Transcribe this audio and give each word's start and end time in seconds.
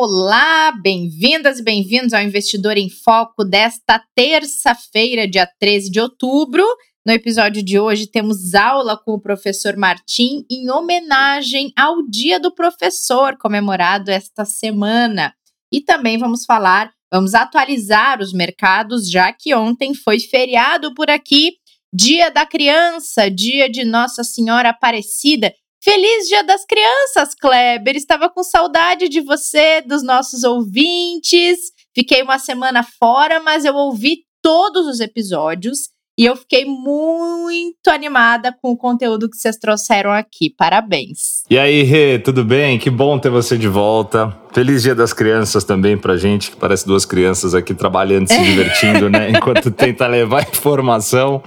Olá, 0.00 0.70
bem-vindas 0.80 1.58
e 1.58 1.62
bem-vindos 1.64 2.12
ao 2.12 2.22
Investidor 2.22 2.78
em 2.78 2.88
Foco 2.88 3.42
desta 3.42 4.00
terça-feira, 4.14 5.26
dia 5.26 5.44
13 5.58 5.90
de 5.90 5.98
outubro. 5.98 6.64
No 7.04 7.12
episódio 7.12 7.64
de 7.64 7.80
hoje, 7.80 8.06
temos 8.06 8.54
aula 8.54 8.96
com 8.96 9.14
o 9.14 9.20
professor 9.20 9.76
Martim 9.76 10.46
em 10.48 10.70
homenagem 10.70 11.72
ao 11.76 12.06
Dia 12.08 12.38
do 12.38 12.54
Professor, 12.54 13.36
comemorado 13.38 14.12
esta 14.12 14.44
semana. 14.44 15.34
E 15.72 15.80
também 15.80 16.16
vamos 16.16 16.44
falar, 16.44 16.92
vamos 17.12 17.34
atualizar 17.34 18.20
os 18.20 18.32
mercados, 18.32 19.10
já 19.10 19.32
que 19.32 19.52
ontem 19.52 19.94
foi 19.94 20.20
feriado 20.20 20.94
por 20.94 21.10
aqui, 21.10 21.54
Dia 21.92 22.30
da 22.30 22.46
Criança, 22.46 23.28
Dia 23.28 23.68
de 23.68 23.84
Nossa 23.84 24.22
Senhora 24.22 24.68
Aparecida. 24.68 25.52
Feliz 25.80 26.26
Dia 26.26 26.42
das 26.42 26.64
Crianças, 26.64 27.34
Kleber! 27.34 27.96
Estava 27.96 28.28
com 28.28 28.42
saudade 28.42 29.08
de 29.08 29.20
você, 29.20 29.80
dos 29.80 30.02
nossos 30.02 30.42
ouvintes. 30.42 31.58
Fiquei 31.94 32.20
uma 32.20 32.38
semana 32.38 32.82
fora, 32.82 33.40
mas 33.40 33.64
eu 33.64 33.74
ouvi 33.74 34.24
todos 34.42 34.86
os 34.88 34.98
episódios 34.98 35.90
e 36.18 36.24
eu 36.24 36.34
fiquei 36.34 36.64
muito 36.64 37.88
animada 37.88 38.52
com 38.60 38.72
o 38.72 38.76
conteúdo 38.76 39.30
que 39.30 39.36
vocês 39.36 39.56
trouxeram 39.56 40.10
aqui. 40.10 40.52
Parabéns. 40.58 41.44
E 41.48 41.56
aí, 41.56 41.84
Rê, 41.84 42.18
tudo 42.18 42.44
bem? 42.44 42.76
Que 42.76 42.90
bom 42.90 43.16
ter 43.20 43.30
você 43.30 43.56
de 43.56 43.68
volta. 43.68 44.36
Feliz 44.52 44.82
Dia 44.82 44.96
das 44.96 45.12
Crianças 45.12 45.62
também 45.62 45.96
pra 45.96 46.16
gente, 46.16 46.50
que 46.50 46.56
parece 46.56 46.84
duas 46.84 47.04
crianças 47.04 47.54
aqui 47.54 47.72
trabalhando, 47.72 48.26
se 48.26 48.36
divertindo, 48.42 49.08
né? 49.08 49.30
Enquanto 49.30 49.70
tenta 49.70 50.08
levar 50.08 50.42
informação 50.42 51.40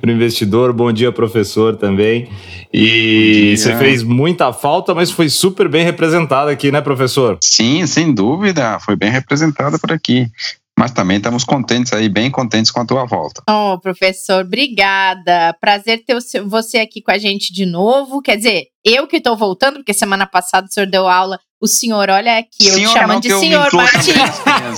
pro 0.00 0.12
investidor. 0.12 0.72
Bom 0.72 0.92
dia, 0.92 1.10
professor, 1.10 1.74
também. 1.74 2.28
E 2.72 3.56
você 3.56 3.74
fez 3.74 4.04
muita 4.04 4.52
falta, 4.52 4.94
mas 4.94 5.10
foi 5.10 5.28
super 5.28 5.68
bem 5.68 5.84
representado 5.84 6.48
aqui, 6.48 6.70
né, 6.70 6.80
professor? 6.80 7.38
Sim, 7.42 7.84
sem 7.88 8.14
dúvida. 8.14 8.78
Foi 8.78 8.94
bem 8.94 9.10
representado 9.10 9.80
por 9.80 9.90
aqui 9.90 10.30
mas 10.78 10.92
também 10.92 11.16
estamos 11.16 11.42
contentes 11.42 11.92
aí, 11.92 12.08
bem 12.08 12.30
contentes 12.30 12.70
com 12.70 12.80
a 12.80 12.86
tua 12.86 13.06
volta. 13.06 13.42
Oh, 13.48 13.78
professor, 13.80 14.44
obrigada. 14.44 15.56
Prazer 15.58 16.04
ter 16.04 16.14
você 16.44 16.78
aqui 16.78 17.00
com 17.00 17.10
a 17.10 17.18
gente 17.18 17.52
de 17.52 17.64
novo. 17.64 18.20
Quer 18.20 18.36
dizer, 18.36 18.64
eu 18.84 19.06
que 19.06 19.16
estou 19.16 19.36
voltando, 19.36 19.76
porque 19.76 19.94
semana 19.94 20.26
passada 20.26 20.66
o 20.66 20.72
senhor 20.72 20.86
deu 20.86 21.08
aula. 21.08 21.40
O 21.58 21.66
senhor, 21.66 22.10
olha 22.10 22.36
aqui, 22.36 22.68
eu 22.68 22.76
te 22.76 22.88
chamando 22.88 23.22
de 23.22 23.30
senhor 23.30 23.72
Martins. 23.72 24.14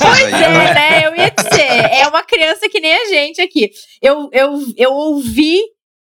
Pois 0.00 0.32
é, 0.32 0.74
né? 0.74 1.06
Eu 1.06 1.16
ia 1.16 1.30
dizer, 1.30 2.00
é 2.00 2.06
uma 2.06 2.22
criança 2.22 2.68
que 2.68 2.78
nem 2.78 2.94
a 2.94 3.06
gente 3.06 3.40
aqui. 3.40 3.68
Eu, 4.00 4.28
eu, 4.32 4.64
eu 4.76 4.92
ouvi 4.92 5.58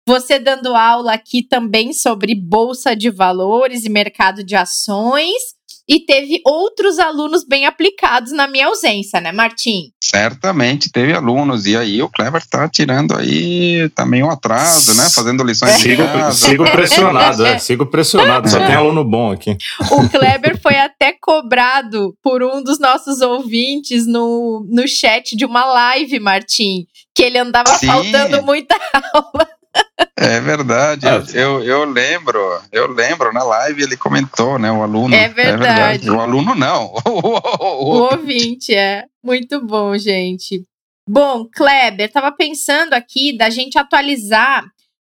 você 0.07 0.39
dando 0.39 0.77
aula 0.77 1.13
aqui 1.13 1.43
também 1.43 1.93
sobre 1.93 2.35
bolsa 2.35 2.95
de 2.95 3.11
valores 3.11 3.85
e 3.85 3.91
mercado 3.91 4.45
de 4.45 4.55
ações 4.55 5.43
e 5.89 6.01
teve 6.01 6.41
outros 6.45 6.99
alunos 6.99 7.45
bem 7.45 7.67
aplicados 7.67 8.33
na 8.33 8.47
minha 8.47 8.67
ausência, 8.67 9.21
né, 9.21 9.33
Martim? 9.33 9.93
Certamente 10.01 10.91
teve 10.91 11.13
alunos, 11.13 11.67
e 11.67 11.77
aí 11.77 12.03
o 12.03 12.09
Clever 12.09 12.41
está 12.41 12.69
tirando 12.69 13.17
aí 13.17 13.89
também 13.91 14.23
um 14.23 14.31
atraso, 14.31 14.95
né? 14.95 15.09
Fazendo 15.11 15.43
lições 15.43 15.77
de 15.77 15.83
sigo, 15.83 16.05
casa. 16.05 16.49
Sigo 16.49 16.65
pressionado, 16.71 17.47
é, 17.47 17.59
sigo 17.59 17.87
pressionado, 17.87 18.49
só 18.49 18.59
tem 18.59 18.75
aluno 18.75 19.05
bom 19.05 19.33
aqui. 19.33 19.57
O 19.91 20.09
Kleber 20.09 20.61
foi 20.61 20.77
até 20.77 21.13
cobrado 21.21 22.17
por 22.23 22.43
um 22.43 22.63
dos 22.63 22.79
nossos 22.79 23.21
ouvintes 23.21 24.07
no, 24.07 24.67
no 24.71 24.87
chat 24.87 25.37
de 25.37 25.45
uma 25.45 25.65
live, 25.65 26.21
Martim, 26.21 26.87
que 27.15 27.23
ele 27.23 27.39
andava 27.39 27.75
Sim. 27.77 27.87
faltando 27.87 28.43
muita 28.43 28.77
aula. 29.13 29.49
É 30.17 30.41
verdade, 30.41 31.09
ah, 31.09 31.25
eu, 31.35 31.65
eu 31.65 31.85
lembro, 31.85 32.39
eu 32.71 32.87
lembro 32.93 33.33
na 33.33 33.43
live 33.43 33.83
ele 33.83 33.97
comentou, 33.97 34.59
né, 34.59 34.71
o 34.71 34.83
aluno. 34.83 35.15
É 35.15 35.29
verdade. 35.29 35.51
É 35.51 35.57
verdade. 35.57 36.11
O 36.11 36.21
aluno 36.21 36.55
não. 36.55 36.95
o 37.07 38.13
ouvinte, 38.13 38.75
é. 38.75 39.05
Muito 39.25 39.61
bom, 39.65 39.97
gente. 39.97 40.63
Bom, 41.09 41.49
Kleber, 41.53 42.11
tava 42.13 42.31
pensando 42.31 42.95
aqui 42.95 43.37
da 43.37 43.51
gente 43.51 43.79
atualizar 43.79 44.65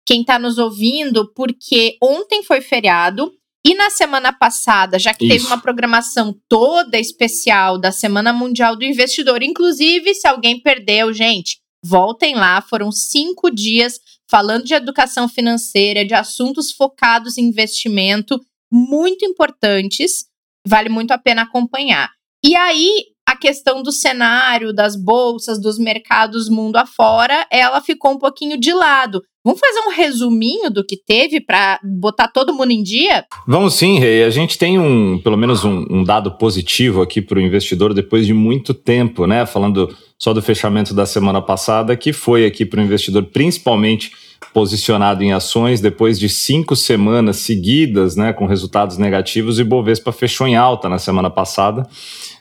quem 0.05 0.21
está 0.21 0.39
nos 0.39 0.57
ouvindo, 0.57 1.31
porque 1.33 1.97
ontem 2.01 2.43
foi 2.43 2.61
feriado 2.61 3.31
e 3.65 3.75
na 3.75 3.89
semana 3.89 4.33
passada, 4.33 4.99
já 4.99 5.13
que 5.13 5.25
Isso. 5.25 5.33
teve 5.35 5.45
uma 5.45 5.61
programação 5.61 6.35
toda 6.49 6.99
especial 6.99 7.77
da 7.77 7.91
Semana 7.91 8.33
Mundial 8.33 8.75
do 8.75 8.83
Investidor, 8.83 9.41
inclusive, 9.41 10.13
se 10.13 10.27
alguém 10.27 10.59
perdeu, 10.59 11.13
gente, 11.13 11.59
voltem 11.81 12.35
lá, 12.35 12.61
foram 12.61 12.91
cinco 12.91 13.49
dias 13.49 13.99
falando 14.29 14.63
de 14.63 14.73
educação 14.73 15.27
financeira, 15.27 16.05
de 16.05 16.13
assuntos 16.13 16.71
focados 16.71 17.37
em 17.37 17.43
investimento, 17.43 18.39
muito 18.71 19.25
importantes, 19.25 20.25
vale 20.67 20.89
muito 20.89 21.11
a 21.11 21.17
pena 21.17 21.43
acompanhar. 21.43 22.09
E 22.43 22.55
aí, 22.55 23.05
a 23.27 23.37
questão 23.37 23.81
do 23.81 23.91
cenário, 23.91 24.73
das 24.73 24.95
bolsas, 24.95 25.61
dos 25.61 25.77
mercados 25.77 26.49
mundo 26.49 26.75
afora, 26.75 27.47
ela 27.49 27.79
ficou 27.81 28.11
um 28.11 28.17
pouquinho 28.17 28.59
de 28.59 28.73
lado. 28.73 29.21
Vamos 29.45 29.59
fazer 29.59 29.79
um 29.87 29.91
resuminho 29.91 30.69
do 30.69 30.85
que 30.85 30.97
teve 30.97 31.41
para 31.41 31.79
botar 31.83 32.29
todo 32.29 32.53
mundo 32.53 32.71
em 32.71 32.81
dia? 32.81 33.25
Vamos 33.45 33.75
sim, 33.75 33.99
Rei. 33.99 34.23
A 34.23 34.29
gente 34.29 34.57
tem 34.57 34.79
um, 34.79 35.19
pelo 35.19 35.37
menos 35.37 35.65
um, 35.65 35.85
um 35.89 36.03
dado 36.03 36.37
positivo 36.37 37.01
aqui 37.01 37.21
para 37.21 37.39
o 37.39 37.41
investidor 37.41 37.93
depois 37.93 38.25
de 38.25 38.33
muito 38.33 38.73
tempo, 38.73 39.27
né? 39.27 39.45
Falando 39.45 39.93
só 40.23 40.31
do 40.31 40.41
fechamento 40.41 40.93
da 40.93 41.05
semana 41.05 41.41
passada, 41.41 41.97
que 41.97 42.13
foi 42.13 42.45
aqui 42.45 42.65
para 42.65 42.79
o 42.79 42.83
investidor, 42.83 43.23
principalmente 43.23 44.13
posicionado 44.53 45.21
em 45.21 45.33
ações 45.33 45.81
depois 45.81 46.17
de 46.17 46.29
cinco 46.29 46.77
semanas 46.77 47.37
seguidas, 47.37 48.15
né, 48.15 48.31
com 48.31 48.45
resultados 48.45 48.97
negativos, 48.97 49.59
e 49.59 49.65
Bovespa 49.65 50.13
fechou 50.13 50.47
em 50.47 50.55
alta 50.55 50.87
na 50.87 50.97
semana 50.97 51.29
passada, 51.29 51.85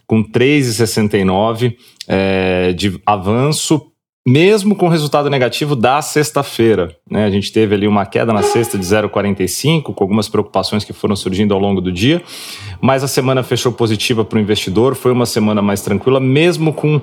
com 0.07 0.23
3,69 0.23 1.77
é, 2.07 2.73
de 2.73 3.01
avanço, 3.05 3.89
mesmo 4.25 4.77
com 4.77 4.87
resultado 4.87 5.29
negativo 5.29 5.75
da 5.75 6.01
sexta-feira. 6.01 6.97
Né? 7.11 7.25
A 7.25 7.31
gente 7.31 7.51
teve 7.51 7.75
ali 7.75 7.89
uma 7.89 8.07
queda 8.07 8.33
na 8.33 8.45
sexta 8.45 8.79
de 8.79 8.85
0,45, 8.85 9.93
com 9.93 10.05
algumas 10.05 10.29
preocupações 10.29 10.85
que 10.85 10.93
foram 10.93 11.17
surgindo 11.17 11.53
ao 11.53 11.59
longo 11.59 11.81
do 11.81 11.91
dia, 11.91 12.23
mas 12.81 13.03
a 13.03 13.09
semana 13.09 13.43
fechou 13.43 13.73
positiva 13.73 14.25
para 14.25 14.39
o 14.39 14.41
investidor, 14.41 14.95
foi 14.95 15.11
uma 15.11 15.27
semana 15.27 15.61
mais 15.61 15.83
tranquila, 15.83 16.21
mesmo 16.21 16.73
com 16.73 17.01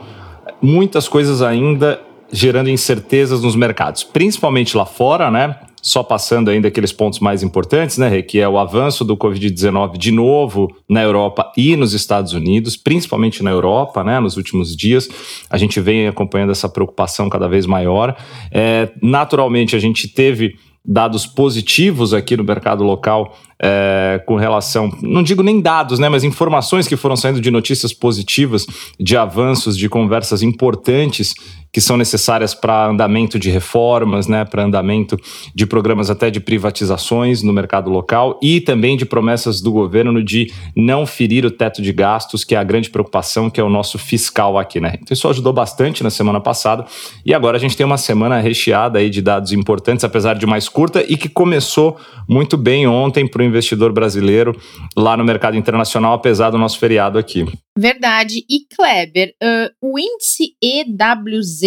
muitas 0.61 1.07
coisas 1.07 1.41
ainda 1.41 1.99
gerando 2.31 2.69
incertezas 2.69 3.41
nos 3.41 3.55
mercados, 3.55 4.03
principalmente 4.03 4.77
lá 4.77 4.85
fora, 4.85 5.31
né? 5.31 5.55
Só 5.81 6.03
passando 6.03 6.49
ainda 6.49 6.67
aqueles 6.67 6.91
pontos 6.91 7.19
mais 7.19 7.41
importantes, 7.41 7.97
né, 7.97 8.21
que 8.21 8.39
é 8.39 8.47
o 8.47 8.59
avanço 8.59 9.05
do 9.05 9.15
Covid-19 9.15 9.97
de 9.97 10.11
novo 10.11 10.67
na 10.89 11.01
Europa 11.01 11.53
e 11.55 11.77
nos 11.77 11.93
Estados 11.93 12.33
Unidos, 12.33 12.75
principalmente 12.75 13.41
na 13.41 13.49
Europa, 13.49 14.03
né, 14.03 14.19
nos 14.19 14.35
últimos 14.35 14.75
dias. 14.75 15.07
A 15.49 15.57
gente 15.57 15.79
vem 15.79 16.05
acompanhando 16.07 16.51
essa 16.51 16.67
preocupação 16.67 17.29
cada 17.29 17.47
vez 17.47 17.65
maior. 17.65 18.13
É, 18.51 18.89
naturalmente, 19.01 19.73
a 19.73 19.79
gente 19.79 20.09
teve 20.09 20.55
dados 20.83 21.25
positivos 21.25 22.13
aqui 22.13 22.35
no 22.35 22.43
mercado 22.43 22.83
local 22.83 23.37
é, 23.61 24.21
com 24.25 24.35
relação, 24.35 24.89
não 25.01 25.21
digo 25.21 25.43
nem 25.43 25.59
dados, 25.59 25.99
né, 25.99 26.07
mas 26.07 26.23
informações 26.23 26.87
que 26.87 26.95
foram 26.95 27.15
saindo 27.15 27.41
de 27.41 27.51
notícias 27.51 27.91
positivas, 27.91 28.65
de 28.99 29.17
avanços, 29.17 29.77
de 29.77 29.89
conversas 29.89 30.41
importantes 30.41 31.33
que 31.71 31.79
são 31.79 31.97
necessárias 31.97 32.53
para 32.53 32.87
andamento 32.87 33.37
de 33.37 33.49
reformas, 33.49 34.27
né, 34.27 34.45
para 34.45 34.63
andamento 34.63 35.19
de 35.53 35.65
programas 35.65 36.09
até 36.09 36.29
de 36.29 36.39
privatizações 36.39 37.43
no 37.43 37.53
mercado 37.53 37.89
local 37.89 38.39
e 38.41 38.59
também 38.59 38.97
de 38.97 39.05
promessas 39.05 39.61
do 39.61 39.71
governo 39.71 40.23
de 40.23 40.51
não 40.75 41.05
ferir 41.05 41.45
o 41.45 41.51
teto 41.51 41.81
de 41.81 41.93
gastos, 41.93 42.43
que 42.43 42.55
é 42.55 42.57
a 42.57 42.63
grande 42.63 42.89
preocupação, 42.89 43.49
que 43.49 43.59
é 43.59 43.63
o 43.63 43.69
nosso 43.69 43.97
fiscal 43.97 44.57
aqui, 44.57 44.79
né? 44.79 44.93
Então 45.01 45.13
isso 45.13 45.27
ajudou 45.27 45.53
bastante 45.53 46.03
na 46.03 46.09
semana 46.09 46.39
passada 46.39 46.85
e 47.25 47.33
agora 47.33 47.57
a 47.57 47.59
gente 47.59 47.77
tem 47.77 47.85
uma 47.85 47.97
semana 47.97 48.39
recheada 48.39 48.99
aí 48.99 49.09
de 49.09 49.21
dados 49.21 49.51
importantes, 49.51 50.03
apesar 50.03 50.35
de 50.35 50.45
mais 50.45 50.67
curta 50.67 51.03
e 51.07 51.17
que 51.17 51.29
começou 51.29 51.97
muito 52.27 52.57
bem 52.57 52.87
ontem 52.87 53.27
para 53.27 53.41
o 53.41 53.45
investidor 53.45 53.91
brasileiro 53.91 54.55
lá 54.95 55.15
no 55.15 55.23
mercado 55.23 55.57
internacional, 55.57 56.13
apesar 56.13 56.49
do 56.49 56.57
nosso 56.57 56.79
feriado 56.79 57.17
aqui. 57.17 57.45
Verdade. 57.77 58.43
E 58.49 58.65
Kleber, 58.75 59.33
uh, 59.41 59.69
o 59.81 59.97
índice 59.97 60.53
EWZ 60.61 61.58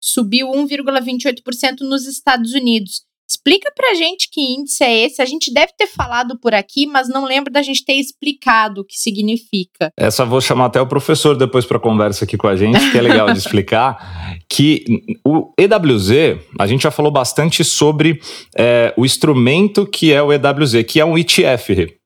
subiu 0.00 0.48
1,28% 0.48 1.80
nos 1.80 2.06
Estados 2.06 2.52
Unidos. 2.52 3.08
Explica 3.30 3.70
pra 3.76 3.92
gente 3.92 4.30
que 4.32 4.40
índice 4.40 4.82
é 4.82 5.04
esse. 5.04 5.20
A 5.20 5.26
gente 5.26 5.52
deve 5.52 5.72
ter 5.76 5.86
falado 5.86 6.38
por 6.40 6.54
aqui, 6.54 6.86
mas 6.86 7.10
não 7.10 7.26
lembro 7.26 7.52
da 7.52 7.60
gente 7.60 7.84
ter 7.84 7.92
explicado 7.92 8.80
o 8.80 8.84
que 8.84 8.96
significa. 8.96 9.92
Essa 9.98 10.24
vou 10.24 10.40
chamar 10.40 10.66
até 10.66 10.80
o 10.80 10.86
professor 10.86 11.36
depois 11.36 11.66
para 11.66 11.78
conversa 11.78 12.24
aqui 12.24 12.38
com 12.38 12.48
a 12.48 12.56
gente, 12.56 12.90
que 12.90 12.96
é 12.96 13.02
legal 13.02 13.30
de 13.30 13.38
explicar. 13.38 13.98
Que 14.50 14.82
o 15.26 15.52
EWZ, 15.58 16.40
a 16.58 16.66
gente 16.66 16.82
já 16.82 16.90
falou 16.90 17.12
bastante 17.12 17.62
sobre 17.62 18.18
é, 18.56 18.94
o 18.96 19.04
instrumento 19.04 19.86
que 19.86 20.10
é 20.10 20.22
o 20.22 20.32
EWZ, 20.32 20.84
que 20.84 20.98
é 20.98 21.04
um 21.04 21.18
ETF. 21.18 21.97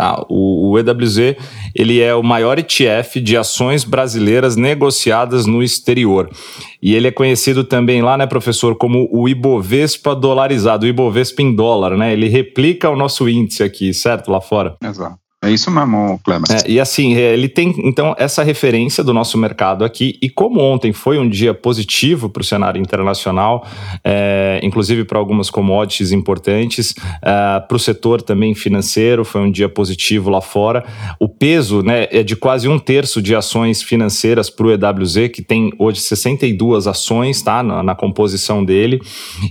Tá, 0.00 0.24
o, 0.30 0.70
o, 0.70 0.78
EWZ 0.78 1.36
ele 1.74 2.00
é 2.00 2.14
o 2.14 2.22
maior 2.22 2.58
ETF 2.58 3.20
de 3.20 3.36
ações 3.36 3.84
brasileiras 3.84 4.56
negociadas 4.56 5.44
no 5.44 5.62
exterior. 5.62 6.30
E 6.82 6.94
ele 6.94 7.08
é 7.08 7.10
conhecido 7.10 7.64
também 7.64 8.00
lá, 8.00 8.16
né, 8.16 8.26
professor, 8.26 8.74
como 8.76 9.10
o 9.12 9.28
Ibovespa 9.28 10.16
dolarizado, 10.16 10.86
o 10.86 10.88
Ibovespa 10.88 11.42
em 11.42 11.54
dólar, 11.54 11.98
né? 11.98 12.14
Ele 12.14 12.28
replica 12.28 12.88
o 12.88 12.96
nosso 12.96 13.28
índice 13.28 13.62
aqui, 13.62 13.92
certo? 13.92 14.30
Lá 14.30 14.40
fora. 14.40 14.74
Exato. 14.82 15.19
É 15.42 15.50
isso 15.50 15.70
mesmo, 15.70 16.20
Cleber. 16.22 16.44
É, 16.50 16.70
e 16.70 16.78
assim, 16.78 17.14
é, 17.14 17.32
ele 17.32 17.48
tem 17.48 17.74
então 17.78 18.14
essa 18.18 18.42
referência 18.42 19.02
do 19.02 19.14
nosso 19.14 19.38
mercado 19.38 19.86
aqui. 19.86 20.18
E 20.20 20.28
como 20.28 20.60
ontem 20.60 20.92
foi 20.92 21.18
um 21.18 21.26
dia 21.26 21.54
positivo 21.54 22.28
para 22.28 22.42
o 22.42 22.44
cenário 22.44 22.78
internacional, 22.78 23.66
é, 24.04 24.60
inclusive 24.62 25.02
para 25.04 25.18
algumas 25.18 25.48
commodities 25.48 26.12
importantes, 26.12 26.94
é, 27.22 27.58
para 27.60 27.74
o 27.74 27.78
setor 27.78 28.20
também 28.20 28.54
financeiro, 28.54 29.24
foi 29.24 29.40
um 29.40 29.50
dia 29.50 29.66
positivo 29.66 30.28
lá 30.28 30.42
fora. 30.42 30.84
O 31.18 31.26
peso 31.26 31.82
né, 31.82 32.06
é 32.10 32.22
de 32.22 32.36
quase 32.36 32.68
um 32.68 32.78
terço 32.78 33.22
de 33.22 33.34
ações 33.34 33.82
financeiras 33.82 34.50
para 34.50 34.66
o 34.66 34.70
EWZ, 34.70 35.30
que 35.32 35.40
tem 35.40 35.72
hoje 35.78 36.00
62 36.00 36.86
ações 36.86 37.40
tá, 37.40 37.62
na, 37.62 37.82
na 37.82 37.94
composição 37.94 38.62
dele. 38.62 39.00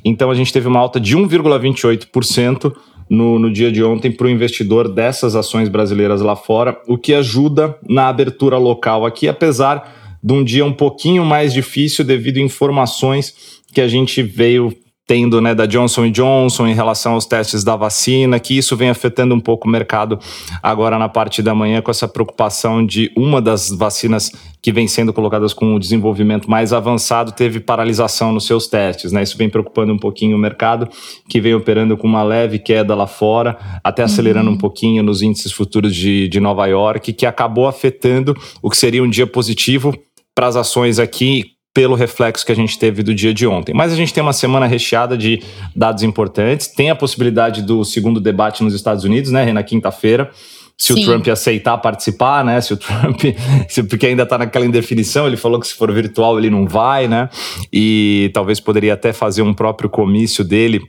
Então 0.06 0.30
a 0.30 0.36
gente 0.36 0.54
teve 0.54 0.68
uma 0.68 0.80
alta 0.80 1.00
de 1.00 1.18
1,28% 1.18 2.72
no, 3.10 3.40
no 3.40 3.52
dia 3.52 3.72
de 3.72 3.84
ontem 3.84 4.12
para 4.12 4.28
o 4.28 4.30
investidor 4.30 4.88
dessas 4.88 5.36
ações 5.36 5.68
brasileiras 5.68 6.22
lá 6.22 6.36
fora, 6.36 6.80
o 6.88 6.98
que 6.98 7.14
ajuda 7.14 7.78
na 7.88 8.08
abertura 8.08 8.58
local 8.58 9.06
aqui, 9.06 9.28
apesar 9.28 10.18
de 10.22 10.34
um 10.34 10.44
dia 10.44 10.66
um 10.66 10.74
pouquinho 10.74 11.26
mais 11.26 11.54
difícil 11.54 12.06
devido 12.06 12.38
a 12.38 12.42
informações 12.42 13.62
que 13.74 13.82
a 13.82 13.88
gente 13.88 14.22
veio 14.22 14.76
tendo 15.10 15.42
né, 15.42 15.56
da 15.56 15.66
Johnson 15.66 16.12
Johnson 16.12 16.68
em 16.68 16.76
relação 16.76 17.14
aos 17.14 17.26
testes 17.26 17.64
da 17.64 17.76
vacina, 17.76 18.40
que 18.40 18.56
isso 18.56 18.78
vem 18.78 18.92
afetando 18.92 19.34
um 19.34 19.40
pouco 19.40 19.68
o 19.68 19.72
mercado 19.72 20.20
agora 20.62 21.00
na 21.00 21.10
parte 21.10 21.42
da 21.42 21.56
manhã, 21.56 21.82
com 21.82 21.90
essa 21.90 22.08
preocupação 22.08 22.86
de 22.86 23.12
uma 23.18 23.42
das 23.42 23.70
vacinas 23.70 24.32
que 24.62 24.72
vem 24.72 24.88
sendo 24.88 25.12
colocadas 25.12 25.52
com 25.52 25.74
o 25.74 25.80
desenvolvimento 25.80 26.48
mais 26.48 26.72
avançado 26.72 27.32
teve 27.32 27.60
paralisação 27.60 28.32
nos 28.32 28.46
seus 28.46 28.68
testes. 28.68 29.12
Né? 29.12 29.24
Isso 29.24 29.36
vem 29.36 29.50
preocupando 29.50 29.92
um 29.92 29.98
pouquinho 29.98 30.38
o 30.38 30.40
mercado, 30.40 30.88
que 31.28 31.42
vem 31.42 31.56
operando 31.56 31.98
com 31.98 32.06
uma 32.06 32.22
leve 32.22 32.60
queda 32.60 32.94
lá 32.94 33.08
fora, 33.08 33.58
até 33.84 34.04
acelerando 34.04 34.52
uhum. 34.52 34.58
um 34.58 34.60
pouquinho 34.60 35.02
nos 35.02 35.24
índices 35.24 35.52
futuros 35.52 35.96
de, 35.96 36.28
de 36.28 36.40
Nova 36.40 36.68
York, 36.68 37.14
que 37.14 37.26
acabou 37.26 37.68
afetando 37.68 38.38
o 38.62 38.70
que 38.70 38.78
seria 38.78 39.02
um 39.02 39.10
dia 39.10 39.26
positivo 39.26 39.92
para 40.36 40.46
as 40.46 40.56
ações 40.56 41.00
aqui 41.00 41.58
pelo 41.74 41.96
reflexo 41.96 42.46
que 42.46 42.52
a 42.52 42.56
gente 42.56 42.78
teve 42.80 43.04
do 43.04 43.14
dia 43.14 43.34
de 43.34 43.46
ontem. 43.46 43.74
Mas 43.74 43.94
a 43.94 43.96
gente 43.96 44.14
tem 44.14 44.22
uma 44.22 44.34
semana 44.34 44.66
recheada 44.66 45.18
de 45.18 45.42
dados 45.76 46.04
importantes, 46.04 46.68
tem 46.68 46.90
a 46.90 46.96
possibilidade 46.96 47.62
do 47.62 47.84
segundo 47.84 48.20
debate 48.20 48.64
nos 48.64 48.74
Estados 48.74 49.04
Unidos, 49.04 49.32
né, 49.32 49.52
na 49.52 49.64
quinta-feira. 49.64 50.30
Se 50.78 50.94
Sim. 50.94 51.02
o 51.02 51.06
Trump 51.06 51.28
aceitar 51.28 51.78
participar, 51.78 52.44
né? 52.46 52.62
Se 52.62 52.74
o 52.74 52.78
Trump. 52.78 53.20
Se, 53.68 53.84
porque 53.84 54.08
ainda 54.08 54.24
está 54.24 54.38
naquela 54.38 54.66
indefinição, 54.66 55.28
ele 55.28 55.36
falou 55.36 55.60
que 55.60 55.68
se 55.68 55.76
for 55.76 55.92
virtual 55.92 56.40
ele 56.40 56.50
não 56.50 56.66
vai, 56.66 57.06
né? 57.06 57.30
E 57.72 58.32
talvez 58.34 58.62
poderia 58.62 58.94
até 58.94 59.12
fazer 59.12 59.42
um 59.42 59.54
próprio 59.54 59.90
comício 59.90 60.42
dele 60.42 60.80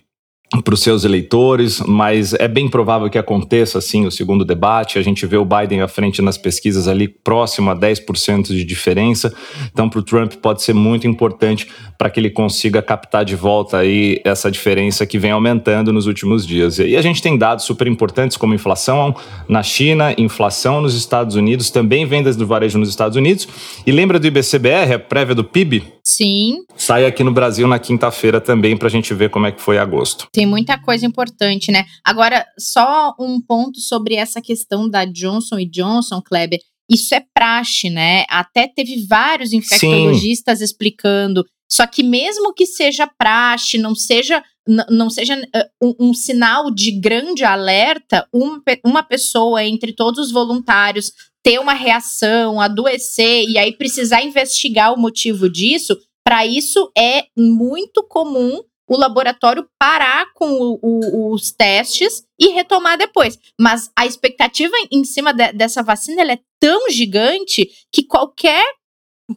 para 0.64 0.74
os 0.74 0.80
seus 0.80 1.04
eleitores, 1.04 1.80
mas 1.86 2.34
é 2.34 2.48
bem 2.48 2.68
provável 2.68 3.08
que 3.08 3.16
aconteça 3.16 3.78
assim 3.78 4.04
o 4.04 4.10
segundo 4.10 4.44
debate. 4.44 4.98
A 4.98 5.02
gente 5.02 5.24
vê 5.24 5.36
o 5.36 5.44
Biden 5.44 5.80
à 5.80 5.86
frente 5.86 6.20
nas 6.20 6.36
pesquisas 6.36 6.88
ali 6.88 7.06
próximo 7.06 7.70
a 7.70 7.76
10% 7.76 8.48
de 8.48 8.64
diferença. 8.64 9.32
Então, 9.72 9.88
para 9.88 10.00
o 10.00 10.02
Trump 10.02 10.34
pode 10.34 10.62
ser 10.62 10.74
muito 10.74 11.06
importante 11.06 11.68
para 11.96 12.10
que 12.10 12.18
ele 12.18 12.30
consiga 12.30 12.82
captar 12.82 13.24
de 13.24 13.36
volta 13.36 13.78
aí 13.78 14.20
essa 14.24 14.50
diferença 14.50 15.06
que 15.06 15.18
vem 15.18 15.30
aumentando 15.30 15.92
nos 15.92 16.06
últimos 16.06 16.44
dias. 16.44 16.80
E 16.80 16.96
a 16.96 17.02
gente 17.02 17.22
tem 17.22 17.38
dados 17.38 17.64
super 17.64 17.86
importantes 17.86 18.36
como 18.36 18.52
inflação 18.52 19.14
na 19.48 19.62
China, 19.62 20.12
inflação 20.18 20.80
nos 20.80 20.96
Estados 20.96 21.36
Unidos, 21.36 21.70
também 21.70 22.04
vendas 22.06 22.34
do 22.34 22.44
varejo 22.44 22.76
nos 22.76 22.88
Estados 22.88 23.16
Unidos. 23.16 23.46
E 23.86 23.92
lembra 23.92 24.18
do 24.18 24.26
IBCBR, 24.26 24.94
a 24.94 24.98
prévia 24.98 25.34
do 25.34 25.44
PIB? 25.44 25.99
Sim. 26.10 26.64
Sai 26.76 27.06
aqui 27.06 27.22
no 27.22 27.32
Brasil 27.32 27.68
na 27.68 27.78
quinta-feira 27.78 28.40
também 28.40 28.76
para 28.76 28.88
a 28.88 28.90
gente 28.90 29.14
ver 29.14 29.30
como 29.30 29.46
é 29.46 29.52
que 29.52 29.60
foi 29.60 29.78
agosto. 29.78 30.26
Tem 30.32 30.44
muita 30.44 30.76
coisa 30.76 31.06
importante, 31.06 31.70
né? 31.70 31.84
Agora, 32.04 32.44
só 32.58 33.14
um 33.18 33.40
ponto 33.40 33.78
sobre 33.80 34.16
essa 34.16 34.40
questão 34.40 34.88
da 34.88 35.04
Johnson 35.04 35.60
e 35.60 35.66
Johnson, 35.66 36.20
Kleber. 36.20 36.58
Isso 36.90 37.14
é 37.14 37.22
praxe, 37.32 37.88
né? 37.88 38.24
Até 38.28 38.66
teve 38.66 39.06
vários 39.06 39.52
infectologistas 39.52 40.58
Sim. 40.58 40.64
explicando. 40.64 41.46
Só 41.70 41.86
que 41.86 42.02
mesmo 42.02 42.52
que 42.52 42.66
seja 42.66 43.06
praxe, 43.06 43.78
não 43.78 43.94
seja 43.94 44.42
não 44.88 45.10
seja 45.10 45.36
uh, 45.36 45.86
um, 46.00 46.08
um, 46.10 46.14
sinal 46.14 46.70
de 46.70 46.92
grande 46.92 47.44
alerta, 47.44 48.26
um, 48.32 48.60
uma 48.84 49.02
pessoa 49.02 49.64
entre 49.64 49.92
todos 49.92 50.26
os 50.26 50.30
voluntários 50.30 51.12
ter 51.42 51.58
uma 51.58 51.74
reação, 51.74 52.60
adoecer 52.60 53.44
e 53.48 53.58
aí 53.58 53.76
precisar 53.76 54.22
investigar 54.22 54.92
o 54.92 54.98
motivo 54.98 55.48
disso, 55.48 55.98
para 56.24 56.46
isso 56.46 56.90
é 56.96 57.26
muito 57.36 58.02
comum 58.02 58.62
o 58.88 58.96
laboratório 58.96 59.68
parar 59.78 60.32
com 60.34 60.50
o, 60.50 60.78
o, 60.82 61.32
os 61.32 61.52
testes 61.52 62.24
e 62.38 62.48
retomar 62.48 62.98
depois. 62.98 63.38
Mas 63.58 63.88
a 63.96 64.04
expectativa 64.04 64.74
em 64.90 65.04
cima 65.04 65.32
de, 65.32 65.52
dessa 65.52 65.80
vacina 65.80 66.22
é 66.32 66.38
tão 66.58 66.90
gigante 66.90 67.70
que 67.92 68.02
qualquer 68.02 68.64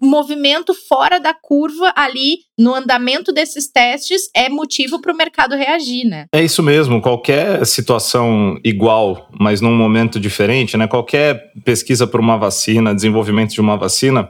movimento 0.01 0.73
fora 0.73 1.19
da 1.19 1.33
curva 1.33 1.93
ali 1.95 2.39
no 2.57 2.73
andamento 2.73 3.31
desses 3.31 3.71
testes 3.71 4.29
é 4.35 4.49
motivo 4.49 5.01
para 5.01 5.13
o 5.13 5.17
mercado 5.17 5.55
reagir, 5.55 6.05
né? 6.05 6.25
É 6.33 6.43
isso 6.43 6.61
mesmo. 6.63 7.01
Qualquer 7.01 7.65
situação 7.65 8.59
igual, 8.63 9.29
mas 9.39 9.61
num 9.61 9.75
momento 9.75 10.19
diferente, 10.19 10.77
né? 10.77 10.87
Qualquer 10.87 11.51
pesquisa 11.63 12.07
por 12.07 12.19
uma 12.19 12.37
vacina, 12.37 12.95
desenvolvimento 12.95 13.51
de 13.51 13.61
uma 13.61 13.77
vacina, 13.77 14.29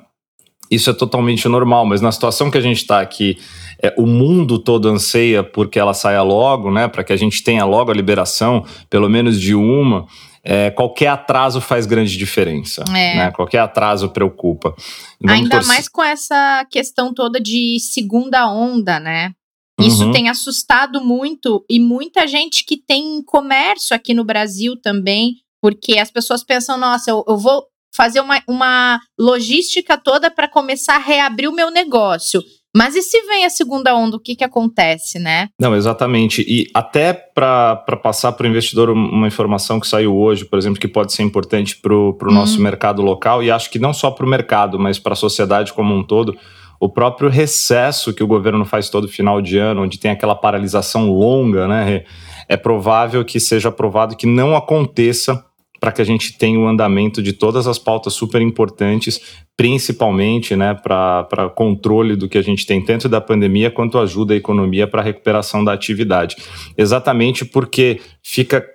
isso 0.69 0.89
é 0.89 0.93
totalmente 0.93 1.47
normal. 1.47 1.85
Mas 1.85 2.01
na 2.01 2.11
situação 2.11 2.49
que 2.49 2.57
a 2.57 2.61
gente 2.61 2.77
está 2.77 2.99
aqui, 2.99 3.37
é, 3.83 3.93
o 3.97 4.05
mundo 4.07 4.57
todo 4.57 4.87
anseia 4.87 5.43
porque 5.43 5.77
ela 5.77 5.93
saia 5.93 6.21
logo, 6.21 6.71
né? 6.71 6.87
Para 6.87 7.03
que 7.03 7.11
a 7.11 7.17
gente 7.17 7.43
tenha 7.43 7.65
logo 7.65 7.91
a 7.91 7.93
liberação, 7.93 8.65
pelo 8.89 9.09
menos 9.09 9.39
de 9.39 9.53
uma 9.53 10.07
é, 10.43 10.71
qualquer 10.71 11.07
atraso 11.07 11.61
faz 11.61 11.85
grande 11.85 12.17
diferença. 12.17 12.83
É. 12.89 13.15
Né? 13.15 13.31
Qualquer 13.31 13.59
atraso 13.59 14.09
preocupa. 14.09 14.75
Vamos 15.21 15.37
Ainda 15.37 15.57
torcer. 15.57 15.67
mais 15.67 15.87
com 15.87 16.03
essa 16.03 16.65
questão 16.71 17.13
toda 17.13 17.39
de 17.39 17.77
segunda 17.79 18.49
onda, 18.49 18.99
né? 18.99 19.33
Isso 19.79 20.05
uhum. 20.05 20.11
tem 20.11 20.29
assustado 20.29 21.03
muito 21.03 21.65
e 21.69 21.79
muita 21.79 22.27
gente 22.27 22.63
que 22.63 22.77
tem 22.77 23.21
comércio 23.23 23.95
aqui 23.95 24.13
no 24.13 24.23
Brasil 24.23 24.77
também, 24.79 25.37
porque 25.61 25.97
as 25.97 26.11
pessoas 26.11 26.43
pensam: 26.43 26.77
nossa, 26.77 27.09
eu, 27.09 27.23
eu 27.27 27.37
vou 27.37 27.65
fazer 27.93 28.21
uma, 28.21 28.41
uma 28.47 28.99
logística 29.19 29.97
toda 29.97 30.29
para 30.29 30.47
começar 30.47 30.95
a 30.95 30.99
reabrir 30.99 31.47
o 31.47 31.55
meu 31.55 31.71
negócio. 31.71 32.43
Mas 32.75 32.95
e 32.95 33.03
se 33.03 33.21
vem 33.27 33.45
a 33.45 33.49
segunda 33.49 33.95
onda, 33.95 34.17
o 34.17 34.19
que, 34.19 34.35
que 34.35 34.43
acontece, 34.43 35.19
né? 35.19 35.49
Não, 35.59 35.75
exatamente. 35.75 36.41
E 36.41 36.67
até 36.73 37.13
para 37.13 37.75
passar 38.01 38.31
para 38.31 38.45
o 38.45 38.49
investidor 38.49 38.89
uma 38.89 39.27
informação 39.27 39.79
que 39.79 39.87
saiu 39.87 40.17
hoje, 40.17 40.43
por 40.43 40.57
exemplo, 40.57 40.79
que 40.79 40.87
pode 40.87 41.13
ser 41.13 41.21
importante 41.21 41.77
para 41.77 41.93
o 41.93 42.17
uhum. 42.19 42.31
nosso 42.31 42.59
mercado 42.59 43.01
local, 43.03 43.43
e 43.43 43.51
acho 43.51 43.69
que 43.69 43.77
não 43.77 43.93
só 43.93 44.09
para 44.09 44.25
o 44.25 44.29
mercado, 44.29 44.79
mas 44.79 44.97
para 44.97 45.13
a 45.13 45.15
sociedade 45.15 45.71
como 45.71 45.93
um 45.93 46.03
todo, 46.03 46.35
o 46.79 46.89
próprio 46.89 47.29
recesso 47.29 48.13
que 48.13 48.23
o 48.23 48.27
governo 48.27 48.65
faz 48.65 48.89
todo 48.89 49.07
final 49.07 49.41
de 49.41 49.57
ano, 49.57 49.83
onde 49.83 49.99
tem 49.99 50.11
aquela 50.11 50.35
paralisação 50.35 51.11
longa, 51.11 51.67
né? 51.67 52.03
É 52.49 52.57
provável 52.57 53.23
que 53.23 53.39
seja 53.39 53.69
aprovado 53.69 54.17
que 54.17 54.25
não 54.25 54.55
aconteça 54.55 55.45
para 55.83 55.91
que 55.91 56.01
a 56.01 56.05
gente 56.05 56.37
tenha 56.37 56.57
o 56.57 56.65
andamento 56.65 57.21
de 57.21 57.33
todas 57.33 57.67
as 57.67 57.77
pautas 57.77 58.13
super 58.13 58.41
importantes, 58.41 59.19
principalmente 59.57 60.55
né, 60.55 60.73
para 60.73 61.51
controle 61.53 62.15
do 62.15 62.29
que 62.29 62.37
a 62.37 62.41
gente 62.41 62.65
tem 62.65 62.81
tanto 62.81 63.09
da 63.09 63.19
pandemia 63.19 63.69
quanto 63.69 63.99
ajuda 63.99 64.33
a 64.33 64.37
economia 64.37 64.87
para 64.87 65.01
a 65.01 65.03
recuperação 65.03 65.61
da 65.61 65.73
atividade. 65.73 66.37
Exatamente 66.77 67.43
porque 67.43 67.99
fica 68.23 68.65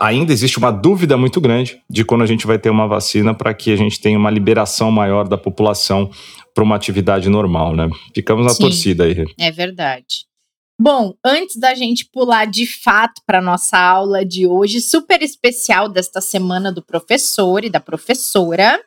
ainda 0.00 0.32
existe 0.32 0.58
uma 0.58 0.72
dúvida 0.72 1.16
muito 1.16 1.40
grande 1.40 1.78
de 1.88 2.04
quando 2.04 2.22
a 2.22 2.26
gente 2.26 2.48
vai 2.48 2.58
ter 2.58 2.70
uma 2.70 2.88
vacina 2.88 3.32
para 3.32 3.54
que 3.54 3.70
a 3.70 3.76
gente 3.76 4.00
tenha 4.00 4.18
uma 4.18 4.30
liberação 4.30 4.90
maior 4.90 5.28
da 5.28 5.38
população 5.38 6.10
para 6.52 6.64
uma 6.64 6.74
atividade 6.74 7.28
normal, 7.28 7.76
né? 7.76 7.88
Ficamos 8.12 8.44
na 8.44 8.50
Sim, 8.50 8.62
torcida 8.64 9.04
aí. 9.04 9.24
É 9.38 9.52
verdade. 9.52 10.26
Bom, 10.78 11.14
antes 11.24 11.56
da 11.56 11.74
gente 11.74 12.04
pular 12.04 12.44
de 12.46 12.66
fato 12.66 13.22
para 13.26 13.40
nossa 13.40 13.78
aula 13.78 14.24
de 14.24 14.46
hoje, 14.46 14.80
super 14.80 15.22
especial 15.22 15.88
desta 15.88 16.20
semana 16.20 16.70
do 16.70 16.82
professor 16.82 17.64
e 17.64 17.70
da 17.70 17.80
professora, 17.80 18.78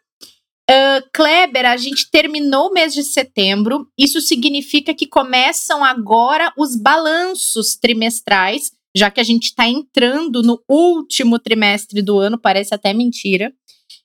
Uh, 0.70 1.02
Kleber, 1.12 1.66
a 1.66 1.76
gente 1.78 2.12
terminou 2.12 2.68
o 2.68 2.72
mês 2.72 2.94
de 2.94 3.04
setembro. 3.04 3.88
Isso 3.98 4.22
significa 4.22 4.94
que 4.94 5.08
começam 5.08 5.84
agora 5.84 6.54
os 6.56 6.76
balanços 6.76 7.76
trimestrais, 7.76 8.72
já 8.96 9.10
que 9.10 9.20
a 9.20 9.24
gente 9.24 9.46
está 9.46 9.68
entrando 9.68 10.44
no 10.44 10.62
último 10.70 11.40
trimestre 11.40 12.04
do 12.04 12.20
ano, 12.20 12.40
parece 12.40 12.76
até 12.76 12.94
mentira. 12.94 13.52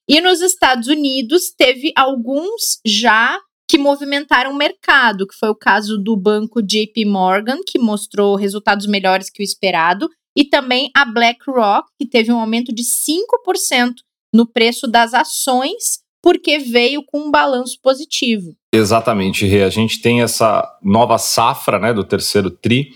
E 0.08 0.22
nos 0.22 0.40
Estados 0.40 0.88
Unidos 0.88 1.52
teve 1.54 1.92
alguns 1.94 2.80
já 2.82 3.38
que 3.68 3.78
movimentaram 3.78 4.52
o 4.52 4.56
mercado, 4.56 5.26
que 5.26 5.37
foi 5.38 5.49
o 5.49 5.54
caso 5.54 5.99
do 5.99 6.16
banco 6.16 6.62
JP 6.62 7.04
Morgan, 7.06 7.59
que 7.66 7.78
mostrou 7.78 8.37
resultados 8.37 8.87
melhores 8.87 9.30
que 9.30 9.42
o 9.42 9.44
esperado, 9.44 10.09
e 10.37 10.44
também 10.44 10.90
a 10.97 11.04
BlackRock, 11.04 11.88
que 11.99 12.06
teve 12.06 12.33
um 12.33 12.38
aumento 12.38 12.75
de 12.75 12.83
5% 12.83 13.94
no 14.33 14.47
preço 14.47 14.87
das 14.87 15.14
ações, 15.14 16.00
porque 16.23 16.59
veio 16.59 17.02
com 17.04 17.28
um 17.28 17.30
balanço 17.30 17.78
positivo. 17.83 18.54
Exatamente, 18.73 19.47
Rê. 19.47 19.62
A 19.62 19.71
gente 19.71 20.00
tem 20.00 20.23
essa 20.23 20.66
nova 20.83 21.18
safra 21.18 21.78
né, 21.78 21.92
do 21.92 22.02
terceiro 22.02 22.50
TRI. 22.50 22.90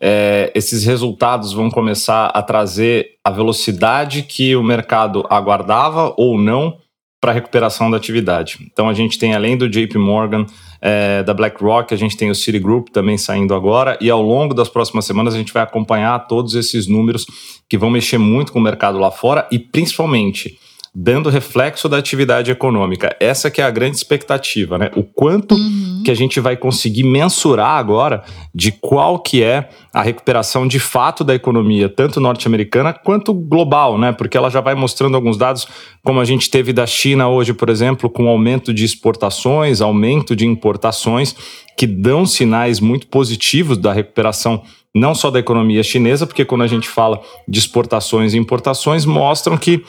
É, 0.00 0.50
esses 0.54 0.84
resultados 0.84 1.52
vão 1.52 1.70
começar 1.70 2.26
a 2.26 2.42
trazer 2.42 3.18
a 3.22 3.30
velocidade 3.30 4.22
que 4.22 4.56
o 4.56 4.62
mercado 4.62 5.24
aguardava 5.28 6.14
ou 6.16 6.38
não 6.38 6.78
para 7.20 7.32
recuperação 7.32 7.90
da 7.90 7.98
atividade. 7.98 8.58
Então 8.72 8.88
a 8.88 8.94
gente 8.94 9.18
tem, 9.18 9.34
além 9.34 9.56
do 9.56 9.68
JP 9.68 9.98
Morgan, 9.98 10.46
é, 10.80 11.22
da 11.22 11.34
BlackRock, 11.34 11.92
a 11.92 11.96
gente 11.96 12.16
tem 12.16 12.30
o 12.30 12.34
Citigroup 12.34 12.88
também 12.88 13.18
saindo 13.18 13.54
agora, 13.54 13.98
e 14.00 14.08
ao 14.08 14.22
longo 14.22 14.54
das 14.54 14.70
próximas 14.70 15.04
semanas 15.04 15.34
a 15.34 15.36
gente 15.36 15.52
vai 15.52 15.62
acompanhar 15.62 16.26
todos 16.26 16.54
esses 16.54 16.86
números 16.86 17.26
que 17.68 17.76
vão 17.76 17.90
mexer 17.90 18.16
muito 18.16 18.52
com 18.52 18.58
o 18.58 18.62
mercado 18.62 18.98
lá 18.98 19.10
fora 19.10 19.46
e 19.52 19.58
principalmente 19.58 20.58
dando 20.94 21.30
reflexo 21.30 21.88
da 21.88 21.98
atividade 21.98 22.50
econômica. 22.50 23.14
Essa 23.20 23.50
que 23.50 23.60
é 23.60 23.64
a 23.64 23.70
grande 23.70 23.96
expectativa, 23.96 24.76
né? 24.76 24.90
O 24.96 25.04
quanto 25.04 25.54
uhum. 25.54 26.02
que 26.04 26.10
a 26.10 26.14
gente 26.14 26.40
vai 26.40 26.56
conseguir 26.56 27.04
mensurar 27.04 27.78
agora 27.78 28.24
de 28.52 28.72
qual 28.72 29.20
que 29.20 29.42
é 29.42 29.68
a 29.94 30.02
recuperação 30.02 30.66
de 30.66 30.80
fato 30.80 31.22
da 31.22 31.34
economia, 31.34 31.88
tanto 31.88 32.20
norte-americana 32.20 32.92
quanto 32.92 33.32
global, 33.32 33.96
né? 33.98 34.10
Porque 34.10 34.36
ela 34.36 34.50
já 34.50 34.60
vai 34.60 34.74
mostrando 34.74 35.14
alguns 35.14 35.36
dados, 35.36 35.66
como 36.04 36.20
a 36.20 36.24
gente 36.24 36.50
teve 36.50 36.72
da 36.72 36.86
China 36.86 37.28
hoje, 37.28 37.54
por 37.54 37.68
exemplo, 37.68 38.10
com 38.10 38.28
aumento 38.28 38.74
de 38.74 38.84
exportações, 38.84 39.80
aumento 39.80 40.34
de 40.34 40.44
importações, 40.44 41.36
que 41.76 41.86
dão 41.86 42.26
sinais 42.26 42.80
muito 42.80 43.06
positivos 43.06 43.78
da 43.78 43.92
recuperação 43.92 44.62
não 44.94 45.14
só 45.14 45.30
da 45.30 45.38
economia 45.38 45.82
chinesa, 45.84 46.26
porque 46.26 46.44
quando 46.44 46.62
a 46.62 46.66
gente 46.66 46.88
fala 46.88 47.20
de 47.46 47.58
exportações 47.58 48.34
e 48.34 48.38
importações, 48.38 49.04
mostram 49.04 49.56
que 49.56 49.84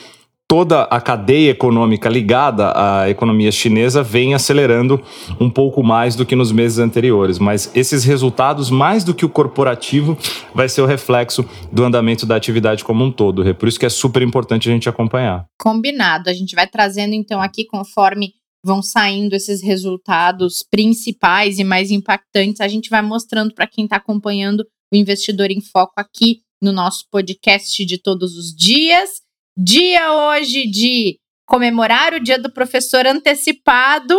toda 0.51 0.83
a 0.83 0.99
cadeia 0.99 1.51
econômica 1.51 2.09
ligada 2.09 2.73
à 2.75 3.09
economia 3.09 3.49
chinesa 3.53 4.03
vem 4.03 4.33
acelerando 4.33 5.01
um 5.39 5.49
pouco 5.49 5.81
mais 5.81 6.13
do 6.13 6.25
que 6.25 6.35
nos 6.35 6.51
meses 6.51 6.77
anteriores. 6.77 7.39
Mas 7.39 7.71
esses 7.73 8.03
resultados, 8.03 8.69
mais 8.69 9.05
do 9.05 9.15
que 9.15 9.23
o 9.23 9.29
corporativo, 9.29 10.17
vai 10.53 10.67
ser 10.67 10.81
o 10.81 10.85
reflexo 10.85 11.45
do 11.71 11.85
andamento 11.85 12.25
da 12.25 12.35
atividade 12.35 12.83
como 12.83 13.01
um 13.01 13.09
todo. 13.09 13.55
Por 13.55 13.69
isso 13.69 13.79
que 13.79 13.85
é 13.85 13.89
super 13.89 14.21
importante 14.21 14.67
a 14.67 14.73
gente 14.73 14.89
acompanhar. 14.89 15.45
Combinado. 15.57 16.29
A 16.29 16.33
gente 16.33 16.53
vai 16.53 16.67
trazendo 16.67 17.13
então 17.13 17.41
aqui 17.41 17.63
conforme 17.63 18.33
vão 18.61 18.83
saindo 18.83 19.33
esses 19.33 19.63
resultados 19.63 20.65
principais 20.69 21.59
e 21.59 21.63
mais 21.63 21.91
impactantes, 21.91 22.59
a 22.59 22.67
gente 22.67 22.89
vai 22.89 23.01
mostrando 23.01 23.53
para 23.53 23.67
quem 23.67 23.85
está 23.85 23.95
acompanhando 23.95 24.65
o 24.93 24.97
Investidor 24.97 25.49
em 25.49 25.61
Foco 25.61 25.93
aqui 25.95 26.41
no 26.61 26.73
nosso 26.73 27.05
podcast 27.09 27.85
de 27.85 27.97
todos 27.97 28.35
os 28.35 28.53
dias. 28.53 29.20
Dia 29.57 30.13
hoje 30.13 30.65
de 30.69 31.17
comemorar 31.45 32.13
o 32.13 32.19
Dia 32.19 32.39
do 32.39 32.51
Professor 32.51 33.05
antecipado. 33.05 34.17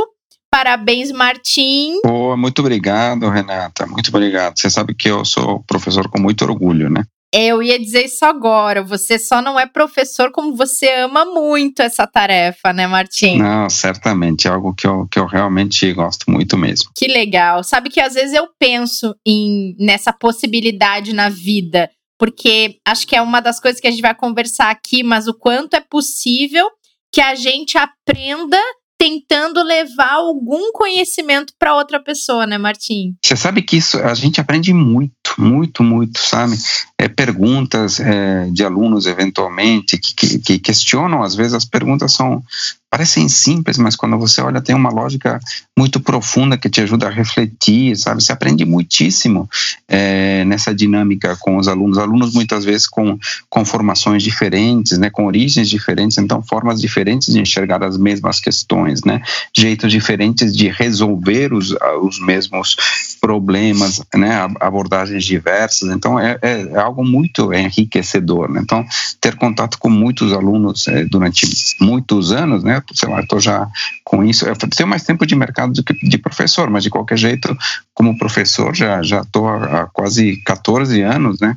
Parabéns, 0.50 1.10
Martim. 1.10 1.98
Oh, 2.04 2.36
muito 2.36 2.58
obrigado, 2.58 3.30
Renata. 3.30 3.86
Muito 3.86 4.08
obrigado. 4.08 4.58
Você 4.58 4.68
sabe 4.68 4.94
que 4.94 5.08
eu 5.08 5.24
sou 5.24 5.64
professor 5.66 6.10
com 6.10 6.20
muito 6.20 6.44
orgulho, 6.44 6.90
né? 6.90 7.04
Eu 7.34 7.62
ia 7.62 7.78
dizer 7.78 8.04
isso 8.04 8.26
agora. 8.26 8.82
Você 8.82 9.18
só 9.18 9.40
não 9.40 9.58
é 9.58 9.66
professor 9.66 10.30
como 10.30 10.54
você 10.54 10.92
ama 10.96 11.24
muito 11.24 11.80
essa 11.80 12.06
tarefa, 12.06 12.74
né, 12.74 12.86
Martim? 12.86 13.38
Não, 13.38 13.70
certamente. 13.70 14.46
É 14.46 14.50
algo 14.50 14.74
que 14.74 14.86
eu, 14.86 15.08
que 15.10 15.18
eu 15.18 15.24
realmente 15.24 15.90
gosto 15.94 16.30
muito 16.30 16.58
mesmo. 16.58 16.90
Que 16.94 17.08
legal. 17.08 17.64
Sabe 17.64 17.88
que 17.88 18.02
às 18.02 18.12
vezes 18.12 18.34
eu 18.34 18.46
penso 18.58 19.14
em 19.26 19.74
nessa 19.78 20.12
possibilidade 20.12 21.14
na 21.14 21.30
vida 21.30 21.88
porque 22.22 22.76
acho 22.86 23.04
que 23.04 23.16
é 23.16 23.20
uma 23.20 23.40
das 23.40 23.58
coisas 23.58 23.80
que 23.80 23.88
a 23.88 23.90
gente 23.90 24.00
vai 24.00 24.14
conversar 24.14 24.70
aqui, 24.70 25.02
mas 25.02 25.26
o 25.26 25.34
quanto 25.34 25.74
é 25.74 25.80
possível 25.80 26.64
que 27.12 27.20
a 27.20 27.34
gente 27.34 27.76
aprenda 27.76 28.56
tentando 28.96 29.60
levar 29.60 30.12
algum 30.12 30.70
conhecimento 30.70 31.52
para 31.58 31.74
outra 31.74 31.98
pessoa, 31.98 32.46
né, 32.46 32.56
Martim? 32.56 33.16
Você 33.20 33.34
sabe 33.34 33.60
que 33.60 33.76
isso 33.76 33.98
a 33.98 34.14
gente 34.14 34.40
aprende 34.40 34.72
muito, 34.72 35.34
muito, 35.36 35.82
muito, 35.82 36.20
sabe? 36.20 36.54
É, 37.02 37.08
perguntas 37.08 37.98
é, 37.98 38.48
de 38.52 38.62
alunos 38.62 39.06
eventualmente 39.06 39.98
que, 39.98 40.14
que, 40.14 40.38
que, 40.38 40.58
questionam, 40.60 41.20
às 41.20 41.34
vezes 41.34 41.52
as 41.52 41.64
perguntas 41.64 42.12
são 42.12 42.40
parecem 42.88 43.28
simples, 43.28 43.76
mas 43.76 43.96
quando 43.96 44.16
você 44.16 44.40
olha 44.40 44.60
tem 44.60 44.76
uma 44.76 44.90
lógica 44.90 45.40
muito 45.76 45.98
profunda 45.98 46.56
que 46.56 46.68
te 46.68 46.80
ajuda 46.80 47.08
a 47.08 47.10
refletir, 47.10 47.96
sabe? 47.96 48.22
Você 48.22 48.30
aprende 48.30 48.64
muitíssimo 48.64 49.48
é, 49.88 50.44
nessa 50.44 50.72
dinâmica 50.72 51.36
com 51.40 51.56
os 51.56 51.66
alunos. 51.66 51.98
Alunos 51.98 52.34
muitas 52.34 52.64
vezes 52.64 52.86
com, 52.86 53.18
com 53.48 53.64
formações 53.64 54.22
diferentes, 54.22 54.96
né? 54.98 55.10
Com 55.10 55.24
origens 55.24 55.68
diferentes, 55.68 56.18
então 56.18 56.40
formas 56.42 56.80
diferentes 56.80 57.32
de 57.32 57.40
enxergar 57.40 57.82
as 57.82 57.96
mesmas 57.96 58.38
questões, 58.38 59.02
né? 59.02 59.22
Jeitos 59.56 59.90
diferentes 59.90 60.54
de 60.54 60.68
resolver 60.68 61.52
os, 61.52 61.74
os 62.02 62.20
mesmos 62.20 62.76
problemas, 63.22 64.02
né? 64.12 64.34
Abordagens 64.60 65.24
diversas. 65.24 65.88
Então 65.90 66.18
é, 66.18 66.36
é, 66.42 66.62
é 66.62 66.78
algo 66.78 67.04
muito 67.04 67.54
enriquecedor. 67.54 68.50
Né? 68.50 68.60
Então 68.60 68.84
ter 69.20 69.36
contato 69.36 69.78
com 69.78 69.88
muitos 69.88 70.32
alunos 70.32 70.88
é, 70.88 71.04
durante 71.04 71.46
muitos 71.80 72.32
anos, 72.32 72.64
né? 72.64 72.82
sei 72.92 73.08
lá, 73.08 73.20
estou 73.20 73.38
já 73.38 73.68
com 74.02 74.24
isso. 74.24 74.44
Eu 74.44 74.56
tenho 74.56 74.88
mais 74.88 75.04
tempo 75.04 75.24
de 75.24 75.36
mercado 75.36 75.72
do 75.72 75.84
que 75.84 75.94
de 75.94 76.18
professor, 76.18 76.68
mas 76.68 76.82
de 76.82 76.90
qualquer 76.90 77.16
jeito, 77.16 77.56
como 77.94 78.18
professor, 78.18 78.74
já 78.74 79.00
já 79.04 79.20
estou 79.20 79.48
há, 79.48 79.82
há 79.82 79.86
quase 79.86 80.42
14 80.44 81.00
anos, 81.02 81.38
né? 81.40 81.56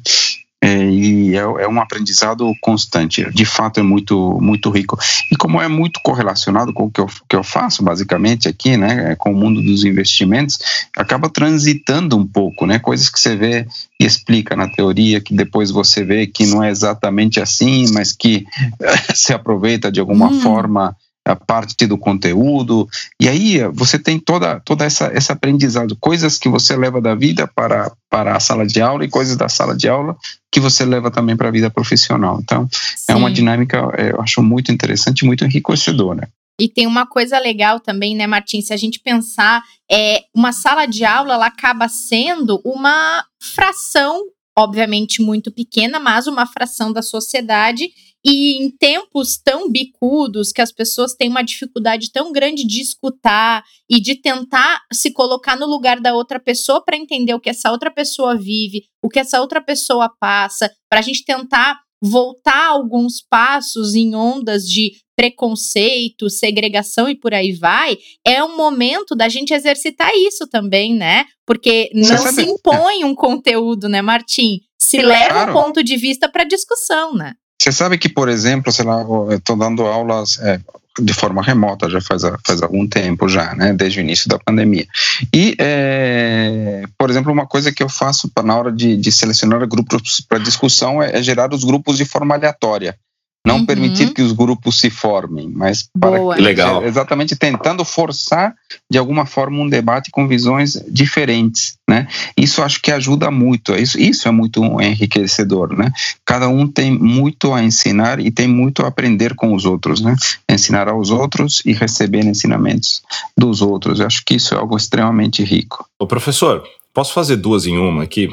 É, 0.65 0.83
e 0.83 1.35
é, 1.35 1.41
é, 1.41 1.67
um 1.67 1.79
aprendizado 1.79 2.51
constante. 2.59 3.23
De 3.31 3.45
fato, 3.45 3.79
é 3.79 3.83
muito, 3.83 4.39
muito 4.41 4.71
rico. 4.71 4.97
E 5.31 5.35
como 5.35 5.61
é 5.61 5.67
muito 5.67 5.99
correlacionado 6.03 6.73
com 6.73 6.85
o 6.85 6.91
que 6.91 6.99
eu, 6.99 7.07
que 7.29 7.35
eu 7.35 7.43
faço, 7.43 7.83
basicamente, 7.83 8.47
aqui, 8.47 8.75
né, 8.75 9.11
é 9.11 9.15
com 9.15 9.31
o 9.31 9.35
mundo 9.35 9.61
dos 9.61 9.85
investimentos, 9.85 10.57
acaba 10.97 11.29
transitando 11.29 12.17
um 12.17 12.25
pouco, 12.25 12.65
né, 12.65 12.79
coisas 12.79 13.09
que 13.09 13.19
você 13.19 13.35
vê 13.35 13.67
e 13.99 14.05
explica 14.05 14.55
na 14.55 14.67
teoria, 14.67 15.21
que 15.21 15.35
depois 15.35 15.69
você 15.69 16.03
vê 16.03 16.25
que 16.25 16.47
não 16.47 16.63
é 16.63 16.71
exatamente 16.71 17.39
assim, 17.39 17.85
mas 17.93 18.11
que 18.11 18.47
se 19.13 19.33
aproveita 19.33 19.91
de 19.91 19.99
alguma 19.99 20.29
hum. 20.29 20.41
forma 20.41 20.95
a 21.25 21.35
parte 21.35 21.87
do 21.87 21.97
conteúdo 21.97 22.87
e 23.19 23.27
aí 23.27 23.59
você 23.73 23.97
tem 23.97 24.19
toda 24.19 24.59
toda 24.59 24.85
essa 24.85 25.11
esse 25.13 25.31
aprendizado 25.31 25.97
coisas 25.99 26.37
que 26.37 26.47
você 26.47 26.77
leva 26.77 27.01
da 27.01 27.15
vida 27.15 27.47
para 27.47 27.91
para 28.09 28.35
a 28.35 28.39
sala 28.39 28.65
de 28.65 28.79
aula 28.79 29.03
e 29.03 29.09
coisas 29.09 29.35
da 29.35 29.49
sala 29.49 29.75
de 29.75 29.89
aula 29.89 30.15
que 30.51 30.59
você 30.59 30.85
leva 30.85 31.09
também 31.09 31.35
para 31.35 31.47
a 31.47 31.51
vida 31.51 31.69
profissional 31.71 32.39
então 32.41 32.69
Sim. 32.71 33.05
é 33.13 33.15
uma 33.15 33.31
dinâmica 33.31 33.91
é, 33.97 34.11
eu 34.11 34.21
acho 34.21 34.43
muito 34.43 34.71
interessante 34.71 35.25
muito 35.25 35.43
enriquecedora 35.43 36.29
e 36.59 36.69
tem 36.69 36.87
uma 36.87 37.05
coisa 37.05 37.37
legal 37.37 37.81
também, 37.81 38.15
né, 38.15 38.25
Martins? 38.25 38.67
Se 38.67 38.73
a 38.73 38.77
gente 38.77 39.01
pensar, 39.01 39.61
é, 39.91 40.23
uma 40.33 40.53
sala 40.53 40.85
de 40.85 41.03
aula 41.03 41.33
ela 41.33 41.47
acaba 41.47 41.89
sendo 41.89 42.61
uma 42.63 43.25
fração, 43.41 44.23
obviamente 44.57 45.21
muito 45.21 45.51
pequena, 45.51 45.99
mas 45.99 46.27
uma 46.27 46.45
fração 46.45 46.93
da 46.93 47.01
sociedade 47.01 47.89
e 48.25 48.57
em 48.57 48.71
tempos 48.71 49.37
tão 49.37 49.69
bicudos 49.69 50.51
que 50.51 50.61
as 50.61 50.71
pessoas 50.71 51.13
têm 51.13 51.29
uma 51.29 51.43
dificuldade 51.43 52.11
tão 52.11 52.31
grande 52.31 52.65
de 52.65 52.81
escutar 52.81 53.63
e 53.87 54.01
de 54.01 54.15
tentar 54.15 54.81
se 54.91 55.11
colocar 55.11 55.55
no 55.55 55.67
lugar 55.67 55.99
da 56.01 56.15
outra 56.15 56.39
pessoa 56.39 56.83
para 56.83 56.97
entender 56.97 57.35
o 57.35 57.39
que 57.39 57.51
essa 57.51 57.71
outra 57.71 57.91
pessoa 57.91 58.35
vive, 58.35 58.85
o 58.99 59.09
que 59.09 59.19
essa 59.19 59.39
outra 59.39 59.61
pessoa 59.61 60.09
passa, 60.19 60.71
para 60.89 60.99
a 60.99 61.03
gente 61.03 61.23
tentar 61.23 61.79
voltar 62.01 62.67
alguns 62.67 63.21
passos 63.21 63.93
em 63.93 64.15
ondas 64.15 64.63
de 64.63 64.93
preconceito, 65.15 66.29
segregação 66.29 67.07
e 67.07 67.15
por 67.15 67.33
aí 67.33 67.53
vai, 67.53 67.97
é 68.25 68.43
um 68.43 68.57
momento 68.57 69.15
da 69.15 69.29
gente 69.29 69.53
exercitar 69.53 70.11
isso 70.13 70.47
também, 70.47 70.93
né? 70.93 71.25
Porque 71.45 71.89
não 71.93 72.17
se 72.17 72.41
impõe 72.41 73.05
um 73.05 73.15
conteúdo, 73.15 73.87
né, 73.87 74.01
Martim? 74.01 74.59
Se 74.77 75.01
leva 75.01 75.49
um 75.49 75.53
ponto 75.53 75.83
de 75.83 75.95
vista 75.95 76.27
para 76.27 76.43
discussão, 76.43 77.13
né? 77.13 77.33
Você 77.61 77.71
sabe 77.71 77.97
que, 77.97 78.09
por 78.09 78.29
exemplo, 78.29 78.71
sei 78.71 78.85
lá, 78.85 79.01
eu 79.01 79.31
estou 79.31 79.55
dando 79.55 79.85
aulas 79.85 80.39
é, 80.39 80.59
de 80.99 81.13
forma 81.13 81.41
remota 81.41 81.89
já 81.89 81.99
faz, 81.99 82.21
faz 82.45 82.61
algum 82.61 82.87
tempo 82.87 83.27
já, 83.27 83.53
né, 83.53 83.73
desde 83.73 83.99
o 83.99 84.01
início 84.01 84.29
da 84.29 84.39
pandemia. 84.39 84.87
E, 85.33 85.55
é, 85.59 86.83
por 86.97 87.09
exemplo, 87.09 87.31
uma 87.31 87.45
coisa 87.45 87.71
que 87.71 87.83
eu 87.83 87.89
faço 87.89 88.31
na 88.43 88.57
hora 88.57 88.71
de, 88.71 88.95
de 88.95 89.11
selecionar 89.11 89.67
grupos 89.67 90.21
para 90.21 90.37
discussão 90.37 91.01
é, 91.01 91.17
é, 91.17 91.23
gerar 91.23 91.53
os 91.53 91.63
grupos 91.63 91.97
de 91.97 92.05
forma 92.05 92.35
aleatória. 92.35 92.97
Não 93.45 93.57
uhum. 93.57 93.65
permitir 93.65 94.11
que 94.11 94.21
os 94.21 94.31
grupos 94.31 94.79
se 94.79 94.89
formem, 94.89 95.47
mas 95.47 95.87
para 95.99 96.17
Boa. 96.17 96.35
que, 96.35 96.41
Legal. 96.41 96.83
exatamente 96.83 97.35
tentando 97.35 97.85
forçar 97.85 98.55
de 98.89 98.97
alguma 98.97 99.25
forma 99.25 99.61
um 99.61 99.69
debate 99.69 100.09
com 100.09 100.27
visões 100.27 100.73
diferentes, 100.89 101.77
né? 101.87 102.07
Isso 102.35 102.63
acho 102.63 102.81
que 102.81 102.91
ajuda 102.91 103.29
muito. 103.29 103.75
Isso, 103.75 103.99
isso 103.99 104.27
é 104.27 104.31
muito 104.31 104.63
enriquecedor, 104.81 105.77
né? 105.77 105.91
Cada 106.25 106.49
um 106.49 106.67
tem 106.67 106.91
muito 106.91 107.53
a 107.53 107.63
ensinar 107.63 108.19
e 108.19 108.31
tem 108.31 108.47
muito 108.47 108.83
a 108.83 108.87
aprender 108.87 109.35
com 109.35 109.53
os 109.53 109.65
outros, 109.65 110.01
né? 110.01 110.15
Ensinar 110.49 110.87
aos 110.87 111.11
outros 111.11 111.61
e 111.65 111.71
receber 111.71 112.25
ensinamentos 112.25 113.03
dos 113.37 113.61
outros. 113.61 113.99
Eu 113.99 114.07
acho 114.07 114.23
que 114.25 114.35
isso 114.35 114.55
é 114.55 114.57
algo 114.57 114.75
extremamente 114.75 115.43
rico. 115.43 115.87
Ô 115.99 116.07
professor, 116.07 116.63
posso 116.93 117.13
fazer 117.13 117.35
duas 117.35 117.67
em 117.67 117.77
uma 117.77 118.03
aqui? 118.03 118.29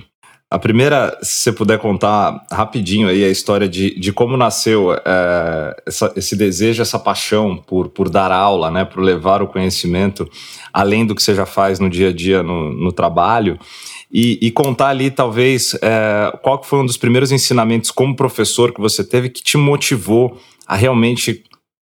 A 0.52 0.58
primeira, 0.58 1.18
se 1.22 1.44
você 1.44 1.50
puder 1.50 1.78
contar 1.78 2.44
rapidinho 2.52 3.08
aí 3.08 3.24
a 3.24 3.30
história 3.30 3.66
de, 3.66 3.98
de 3.98 4.12
como 4.12 4.36
nasceu 4.36 4.92
é, 4.92 5.82
essa, 5.86 6.12
esse 6.14 6.36
desejo, 6.36 6.82
essa 6.82 6.98
paixão 6.98 7.56
por, 7.56 7.88
por 7.88 8.10
dar 8.10 8.30
aula, 8.30 8.70
né, 8.70 8.84
por 8.84 9.00
levar 9.02 9.40
o 9.40 9.46
conhecimento 9.46 10.28
além 10.70 11.06
do 11.06 11.14
que 11.14 11.22
você 11.22 11.34
já 11.34 11.46
faz 11.46 11.78
no 11.78 11.88
dia 11.88 12.10
a 12.10 12.12
dia 12.12 12.42
no, 12.42 12.70
no 12.70 12.92
trabalho, 12.92 13.58
e, 14.12 14.38
e, 14.42 14.50
contar 14.50 14.88
ali 14.88 15.10
talvez 15.10 15.74
é, 15.80 16.30
qual 16.42 16.58
que 16.58 16.66
foi 16.66 16.80
um 16.80 16.86
dos 16.86 16.98
primeiros 16.98 17.32
ensinamentos 17.32 17.90
como 17.90 18.14
professor 18.14 18.74
que 18.74 18.80
você 18.80 19.02
teve 19.02 19.30
que 19.30 19.42
te 19.42 19.56
motivou 19.56 20.38
a 20.66 20.76
realmente 20.76 21.44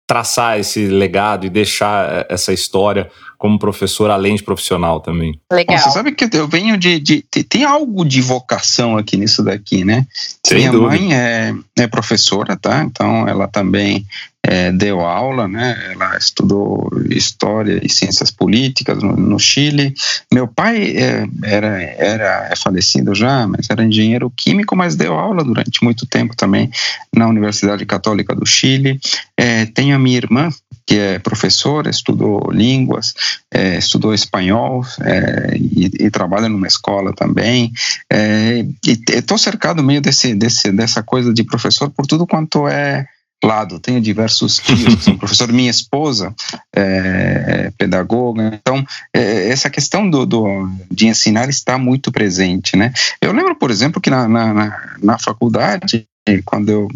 traçar 0.07 0.59
esse 0.59 0.87
legado 0.87 1.47
e 1.47 1.51
deixar 1.51 2.09
é, 2.11 2.27
essa 2.31 2.53
história 2.53 3.11
como 3.39 3.59
professor, 3.59 4.11
além 4.11 4.37
de 4.37 4.43
profissional 4.43 5.01
também. 5.01 5.39
Legal. 5.53 5.79
Você 5.79 5.91
sabe 5.91 6.13
que 6.13 6.29
eu 6.33 6.49
venho 6.49 6.77
de, 6.77 6.99
de, 6.99 7.25
de, 7.31 7.45
Tem 7.45 7.65
algo 7.65 8.05
de 8.05 8.21
vocação 8.21 8.97
aqui 8.97 9.17
nisso 9.17 9.43
daqui, 9.43 9.85
né? 9.85 10.07
Sem 10.45 10.59
Minha 10.59 10.73
dúvida. 10.73 10.91
mãe 10.91 11.15
é, 11.15 11.55
é 11.79 11.87
professora, 11.87 12.57
tá? 12.57 12.83
Então 12.83 13.29
ela 13.29 13.47
também 13.49 14.07
é, 14.47 14.71
deu 14.71 15.01
aula, 15.01 15.49
né? 15.49 15.75
Ela 15.91 16.19
estudou 16.19 16.91
história 17.09 17.81
e 17.83 17.89
ciências 17.89 18.31
políticas 18.31 19.03
no, 19.03 19.17
no 19.17 19.39
Chile. 19.39 19.95
Meu 20.33 20.47
pai 20.47 20.95
é, 20.97 21.27
era, 21.43 21.81
era 21.81 22.49
é 22.51 22.57
falecido 22.57 23.15
já, 23.15 23.47
mas 23.47 23.71
era 23.71 23.83
engenheiro 23.83 24.31
químico, 24.37 24.77
mas 24.77 24.97
deu 24.97 25.15
aula 25.15 25.43
durante 25.43 25.83
muito 25.83 26.05
tempo 26.05 26.37
também 26.37 26.71
na 27.15 27.27
Universidade 27.27 27.87
Católica 27.87 28.35
do 28.35 28.45
Chile. 28.45 29.01
É, 29.35 29.65
tenho 29.65 29.97
a 29.97 29.99
minha 29.99 30.19
irmã 30.19 30.51
que 30.87 30.99
é 30.99 31.19
professora, 31.19 31.89
estudou 31.89 32.51
línguas, 32.53 33.15
é, 33.51 33.79
estudou 33.79 34.13
espanhol 34.13 34.85
é, 35.01 35.57
e, 35.57 35.91
e, 35.99 36.11
trabalha 36.11 36.47
numa 36.47 36.67
escola 36.67 37.15
também. 37.15 37.73
É, 38.13 38.63
estou 39.11 39.39
cercado 39.39 39.83
meio 39.83 40.03
desse, 40.03 40.35
desse, 40.35 40.71
dessa 40.71 41.03
coisa 41.03 41.33
de 41.33 41.43
professor 41.43 41.89
por 41.89 42.07
tudo 42.07 42.27
quanto 42.27 42.69
é 42.69 43.07
lado. 43.47 43.79
Tenho 43.79 44.01
diversos 44.01 44.59
tios 44.59 44.95
que 44.97 45.05
são 45.05 45.17
professor. 45.19 45.53
Minha 45.53 45.71
esposa 45.71 46.35
é, 46.75 47.73
pedagoga. 47.79 48.53
Então, 48.55 48.85
é, 49.13 49.49
essa 49.49 49.71
questão 49.71 50.09
do, 50.09 50.27
do, 50.27 50.69
de 50.91 51.07
ensinar 51.07 51.49
está 51.49 51.79
muito 51.79 52.11
presente. 52.11 52.77
Né? 52.77 52.93
Eu 53.21 53.33
lembro, 53.33 53.55
por 53.57 53.71
exemplo, 53.71 54.01
que 54.01 54.11
na, 54.11 54.29
na, 54.29 54.97
na 55.03 55.19
faculdade, 55.19 56.07
quando 56.45 56.71
eu 56.71 56.89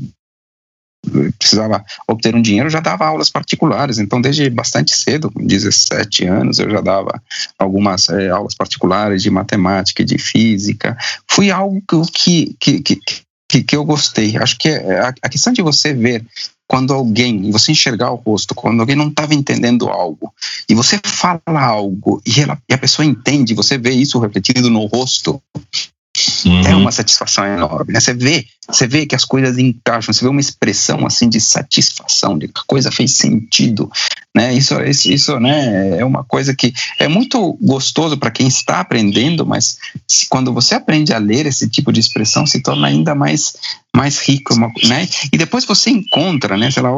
precisava 1.38 1.84
obter 2.06 2.34
um 2.34 2.42
dinheiro, 2.42 2.66
eu 2.66 2.72
já 2.72 2.80
dava 2.80 3.06
aulas 3.06 3.30
particulares. 3.30 3.98
Então, 3.98 4.20
desde 4.20 4.50
bastante 4.50 4.96
cedo, 4.96 5.30
com 5.30 5.46
17 5.46 6.24
anos, 6.26 6.58
eu 6.58 6.70
já 6.70 6.80
dava 6.80 7.22
algumas 7.58 8.08
é, 8.08 8.28
aulas 8.28 8.54
particulares 8.54 9.22
de 9.22 9.30
matemática 9.30 10.02
e 10.02 10.04
de 10.04 10.18
física. 10.18 10.96
Foi 11.26 11.50
algo 11.50 11.82
que, 12.12 12.56
que, 12.58 12.80
que, 12.80 13.00
que, 13.48 13.62
que 13.62 13.74
eu 13.74 13.84
gostei. 13.84 14.36
Acho 14.36 14.56
que 14.58 14.68
a, 14.68 15.14
a 15.22 15.28
questão 15.28 15.52
de 15.52 15.62
você 15.62 15.92
ver 15.94 16.24
quando 16.68 16.92
alguém, 16.92 17.50
você 17.50 17.72
enxergar 17.72 18.12
o 18.12 18.16
rosto, 18.16 18.54
quando 18.54 18.80
alguém 18.80 18.94
não 18.94 19.08
estava 19.08 19.34
entendendo 19.34 19.88
algo, 19.88 20.32
e 20.68 20.74
você 20.74 21.00
fala 21.02 21.40
algo 21.46 22.20
e, 22.26 22.40
ela, 22.40 22.60
e 22.68 22.74
a 22.74 22.78
pessoa 22.78 23.06
entende, 23.06 23.54
você 23.54 23.78
vê 23.78 23.90
isso 23.90 24.18
refletido 24.18 24.68
no 24.68 24.84
rosto, 24.84 25.42
Uhum. 26.44 26.60
É 26.62 26.74
uma 26.74 26.92
satisfação 26.92 27.44
enorme. 27.46 27.92
Né? 27.92 28.00
Você 28.00 28.14
vê, 28.14 28.46
você 28.68 28.86
vê 28.86 29.06
que 29.06 29.14
as 29.14 29.24
coisas 29.24 29.58
encaixam, 29.58 30.12
você 30.12 30.24
vê 30.24 30.30
uma 30.30 30.40
expressão 30.40 31.06
assim 31.06 31.28
de 31.28 31.40
satisfação, 31.40 32.38
de 32.38 32.48
que 32.48 32.60
a 32.60 32.66
coisa 32.66 32.90
fez 32.90 33.12
sentido. 33.12 33.90
Né? 34.34 34.54
Isso, 34.54 34.80
isso, 34.82 35.10
isso 35.10 35.40
né, 35.40 35.98
é 35.98 36.04
uma 36.04 36.22
coisa 36.24 36.54
que 36.54 36.72
é 36.98 37.08
muito 37.08 37.58
gostoso 37.60 38.16
para 38.16 38.30
quem 38.30 38.46
está 38.46 38.80
aprendendo, 38.80 39.44
mas 39.44 39.78
se, 40.06 40.28
quando 40.28 40.52
você 40.52 40.74
aprende 40.74 41.12
a 41.12 41.18
ler 41.18 41.46
esse 41.46 41.68
tipo 41.68 41.92
de 41.92 42.00
expressão, 42.00 42.46
se 42.46 42.62
torna 42.62 42.86
ainda 42.86 43.14
mais 43.14 43.54
mais 43.98 44.20
rico, 44.20 44.54
né? 44.86 45.08
E 45.32 45.36
depois 45.36 45.64
você 45.64 45.90
encontra, 45.90 46.56
né? 46.56 46.70
Sei 46.70 46.82
lá, 46.82 46.90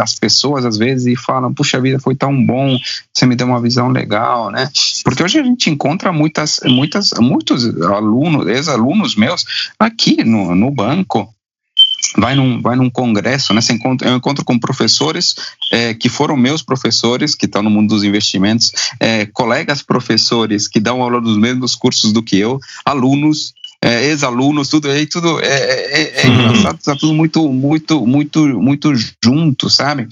as 0.00 0.14
pessoas 0.14 0.64
às 0.64 0.78
vezes 0.78 1.20
falam, 1.20 1.52
puxa 1.52 1.80
vida, 1.80 1.98
foi 1.98 2.14
tão 2.14 2.46
bom, 2.46 2.78
você 3.12 3.26
me 3.26 3.34
deu 3.34 3.48
uma 3.48 3.60
visão 3.60 3.88
legal, 3.88 4.50
né? 4.50 4.70
Porque 5.02 5.22
hoje 5.22 5.40
a 5.40 5.42
gente 5.42 5.68
encontra 5.68 6.12
muitas, 6.12 6.60
muitas, 6.64 7.10
muitos 7.18 7.64
alunos, 7.82 8.09
ex-alunos 8.48 9.14
meus 9.16 9.44
aqui 9.78 10.24
no, 10.24 10.54
no 10.54 10.70
banco, 10.70 11.32
vai 12.16 12.34
num, 12.34 12.60
vai 12.60 12.76
num 12.76 12.90
congresso, 12.90 13.52
né? 13.54 13.60
Você 13.60 13.72
encontra, 13.72 14.08
eu 14.08 14.16
encontro 14.16 14.44
com 14.44 14.58
professores 14.58 15.34
é, 15.72 15.94
que 15.94 16.08
foram 16.08 16.36
meus 16.36 16.62
professores, 16.62 17.34
que 17.34 17.46
estão 17.46 17.62
no 17.62 17.70
mundo 17.70 17.90
dos 17.90 18.04
investimentos, 18.04 18.72
é, 18.98 19.26
colegas 19.26 19.82
professores 19.82 20.66
que 20.66 20.80
dão 20.80 21.02
aula 21.02 21.20
dos 21.20 21.36
mesmos 21.36 21.74
cursos 21.74 22.12
do 22.12 22.22
que 22.22 22.38
eu, 22.38 22.58
alunos 22.84 23.54
é, 23.82 24.08
ex-alunos, 24.08 24.68
tudo 24.68 24.90
aí, 24.90 25.06
tudo 25.06 25.40
é, 25.40 26.26
engraçado, 26.26 26.78
está 26.78 26.94
tudo 26.94 27.14
muito, 27.14 27.50
muito, 27.50 28.06
muito, 28.06 28.46
muito 28.60 28.92
junto, 29.24 29.70
sabe? 29.70 30.06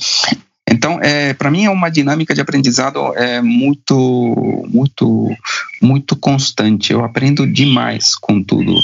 Então, 0.70 0.98
é, 1.02 1.32
para 1.32 1.50
mim 1.50 1.64
é 1.64 1.70
uma 1.70 1.90
dinâmica 1.90 2.34
de 2.34 2.40
aprendizado 2.40 3.14
é, 3.16 3.40
muito, 3.40 4.66
muito, 4.68 5.30
muito 5.80 6.16
constante. 6.16 6.92
Eu 6.92 7.04
aprendo 7.04 7.46
demais 7.46 8.14
com 8.14 8.42
tudo, 8.42 8.74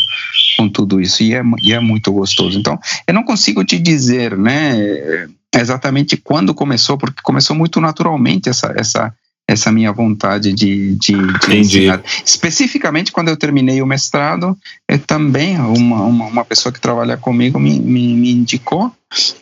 com 0.57 0.69
tudo 0.69 1.01
isso 1.01 1.23
e 1.23 1.35
é, 1.35 1.43
e 1.63 1.73
é 1.73 1.81
muito 1.81 2.13
gostoso. 2.13 2.59
Então, 2.59 2.79
eu 3.07 3.15
não 3.15 3.23
consigo 3.23 3.65
te 3.65 3.79
dizer, 3.79 4.37
né, 4.37 5.29
exatamente 5.53 6.17
quando 6.17 6.55
começou, 6.55 6.97
porque 6.97 7.23
começou 7.23 7.55
muito 7.55 7.81
naturalmente 7.81 8.49
essa, 8.49 8.73
essa, 8.77 9.15
essa 9.47 9.71
minha 9.71 9.93
vontade 9.93 10.53
de, 10.53 10.95
de, 10.97 11.13
de 11.13 11.57
ensinar. 11.57 12.03
Especificamente 12.25 13.13
quando 13.13 13.29
eu 13.29 13.37
terminei 13.37 13.83
o 13.83 13.87
mestrado, 13.87 14.57
é 14.89 14.97
também 14.97 15.59
uma, 15.59 16.03
uma, 16.03 16.27
uma 16.27 16.45
pessoa 16.45 16.73
que 16.73 16.81
trabalha 16.81 17.17
comigo 17.17 17.59
me, 17.59 17.79
me, 17.79 18.15
me 18.15 18.33
indicou. 18.33 18.93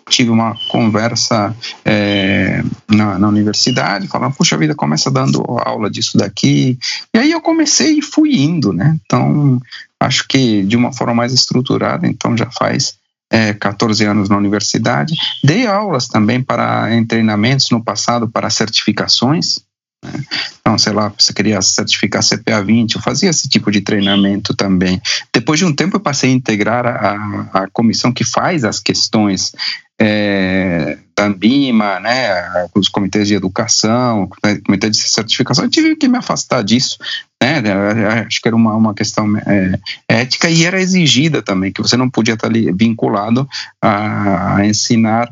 Tive 0.08 0.30
uma 0.30 0.56
conversa 0.68 1.54
é, 1.84 2.62
na, 2.88 3.18
na 3.18 3.28
universidade, 3.28 4.08
falando, 4.08 4.34
puxa 4.34 4.56
vida, 4.56 4.74
começa 4.74 5.10
dando 5.10 5.42
aula 5.58 5.90
disso 5.90 6.18
daqui. 6.18 6.78
E 7.14 7.18
aí 7.18 7.32
eu 7.32 7.40
comecei 7.40 7.98
e 7.98 8.02
fui 8.02 8.36
indo, 8.36 8.72
né? 8.72 8.98
Então, 9.04 9.60
acho 9.98 10.26
que 10.28 10.62
de 10.62 10.76
uma 10.76 10.92
forma 10.92 11.14
mais 11.14 11.32
estruturada, 11.32 12.06
então 12.06 12.36
já 12.36 12.50
faz 12.50 12.94
é, 13.30 13.54
14 13.54 14.04
anos 14.04 14.28
na 14.28 14.36
universidade. 14.36 15.14
Dei 15.42 15.66
aulas 15.66 16.06
também 16.06 16.42
para 16.42 16.88
treinamentos 17.08 17.70
no 17.70 17.82
passado 17.82 18.28
para 18.28 18.50
certificações, 18.50 19.58
então, 20.60 20.76
sei 20.78 20.92
lá, 20.92 21.12
você 21.16 21.32
queria 21.32 21.60
certificar 21.62 22.22
CPA 22.22 22.62
20, 22.62 22.94
eu 22.94 23.02
fazia 23.02 23.30
esse 23.30 23.48
tipo 23.48 23.70
de 23.70 23.80
treinamento 23.80 24.54
também. 24.54 25.00
Depois 25.32 25.58
de 25.58 25.64
um 25.64 25.74
tempo, 25.74 25.96
eu 25.96 26.00
passei 26.00 26.30
a 26.30 26.34
integrar 26.34 26.86
a, 26.86 27.48
a 27.52 27.68
comissão 27.68 28.12
que 28.12 28.24
faz 28.24 28.64
as 28.64 28.80
questões 28.80 29.52
é, 29.98 30.98
da 31.16 31.26
ANBIMA, 31.26 32.00
né, 32.00 32.68
os 32.74 32.88
comitês 32.88 33.28
de 33.28 33.34
educação, 33.34 34.28
comitê 34.66 34.90
de 34.90 34.96
certificação, 34.96 35.64
eu 35.64 35.70
tive 35.70 35.94
que 35.94 36.08
me 36.08 36.18
afastar 36.18 36.64
disso, 36.64 36.98
né, 37.40 37.62
acho 38.26 38.40
que 38.40 38.48
era 38.48 38.56
uma, 38.56 38.74
uma 38.74 38.94
questão 38.94 39.36
é, 39.36 39.78
ética 40.08 40.50
e 40.50 40.64
era 40.64 40.80
exigida 40.80 41.40
também, 41.40 41.72
que 41.72 41.80
você 41.80 41.96
não 41.96 42.10
podia 42.10 42.34
estar 42.34 42.50
vinculado 42.74 43.48
a, 43.80 44.56
a 44.56 44.66
ensinar 44.66 45.30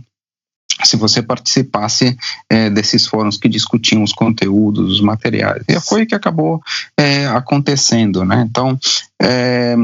se 0.87 0.97
você 0.97 1.23
participasse 1.23 2.17
é, 2.49 2.71
desses 2.71 3.07
fóruns 3.07 3.37
que 3.37 3.49
discutiam 3.49 4.03
os 4.03 4.13
conteúdos, 4.13 4.93
os 4.93 5.01
materiais. 5.01 5.63
E 5.69 5.81
foi 5.81 6.03
o 6.03 6.07
que 6.07 6.15
acabou 6.15 6.61
é, 6.97 7.27
acontecendo, 7.27 8.25
né? 8.25 8.47
Então, 8.49 8.79
é, 9.23 9.77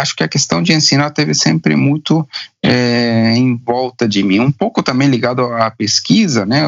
acho 0.00 0.16
que 0.16 0.24
a 0.24 0.28
questão 0.28 0.60
de 0.60 0.72
ensinar 0.72 1.10
teve 1.10 1.34
sempre 1.34 1.76
muito 1.76 2.28
é, 2.60 3.32
em 3.36 3.56
volta 3.56 4.08
de 4.08 4.24
mim, 4.24 4.40
um 4.40 4.50
pouco 4.50 4.82
também 4.82 5.08
ligado 5.08 5.42
à 5.42 5.70
pesquisa, 5.70 6.44
né? 6.44 6.62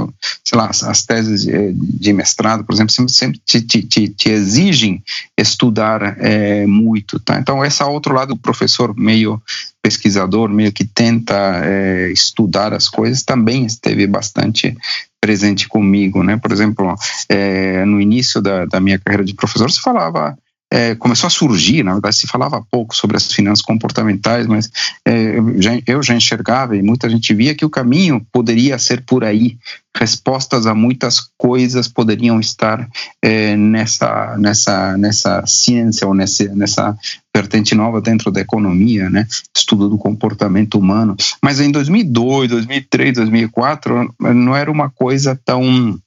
Sei 0.44 0.56
lá, 0.56 0.70
as 0.70 1.04
teses 1.04 1.42
de, 1.42 1.72
de 1.72 2.12
mestrado, 2.12 2.64
por 2.64 2.72
exemplo, 2.72 2.92
sempre, 2.92 3.12
sempre 3.12 3.40
te, 3.44 3.60
te, 3.82 4.08
te, 4.08 4.30
exigem 4.30 5.02
estudar 5.36 6.16
é, 6.20 6.64
muito, 6.66 7.18
tá? 7.18 7.38
Então, 7.38 7.64
esse 7.64 7.82
é 7.82 7.84
outro 7.84 8.14
lado 8.14 8.34
do 8.34 8.40
professor 8.40 8.94
meio 8.96 9.42
pesquisador, 9.82 10.48
meio 10.48 10.72
que 10.72 10.84
tenta 10.84 11.34
é, 11.64 12.10
estudar 12.12 12.72
as 12.72 12.88
coisas, 12.88 13.24
também 13.24 13.66
esteve 13.66 14.06
bastante 14.06 14.76
presente 15.20 15.68
comigo, 15.68 16.22
né? 16.22 16.36
Por 16.36 16.52
exemplo, 16.52 16.94
é, 17.28 17.84
no 17.84 18.00
início 18.00 18.40
da, 18.40 18.66
da 18.66 18.78
minha 18.78 18.98
carreira 18.98 19.24
de 19.24 19.34
professor, 19.34 19.70
se 19.70 19.80
falava 19.80 20.38
é, 20.74 20.92
começou 20.96 21.28
a 21.28 21.30
surgir, 21.30 21.84
na 21.84 21.92
verdade 21.92 22.16
se 22.16 22.26
falava 22.26 22.60
pouco 22.68 22.96
sobre 22.96 23.16
as 23.16 23.30
finanças 23.30 23.64
comportamentais, 23.64 24.48
mas 24.48 24.68
é, 25.06 25.38
eu, 25.38 25.62
já, 25.62 25.70
eu 25.86 26.02
já 26.02 26.16
enxergava 26.16 26.76
e 26.76 26.82
muita 26.82 27.08
gente 27.08 27.32
via 27.32 27.54
que 27.54 27.64
o 27.64 27.70
caminho 27.70 28.26
poderia 28.32 28.76
ser 28.76 29.04
por 29.06 29.22
aí, 29.22 29.56
respostas 29.96 30.66
a 30.66 30.74
muitas 30.74 31.30
coisas 31.38 31.86
poderiam 31.86 32.40
estar 32.40 32.88
é, 33.22 33.56
nessa, 33.56 34.36
nessa, 34.36 34.96
nessa 34.98 35.46
ciência 35.46 36.08
ou 36.08 36.12
nessa, 36.12 36.52
nessa 36.56 36.98
vertente 37.32 37.76
nova 37.76 38.00
dentro 38.00 38.32
da 38.32 38.40
economia, 38.40 39.08
né? 39.08 39.28
Estudo 39.56 39.88
do 39.88 39.96
comportamento 39.96 40.76
humano. 40.76 41.16
Mas 41.40 41.60
em 41.60 41.70
2002, 41.70 42.50
2003, 42.50 43.14
2004 43.14 44.12
não 44.20 44.56
era 44.56 44.70
uma 44.70 44.90
coisa 44.90 45.38
tão 45.44 45.98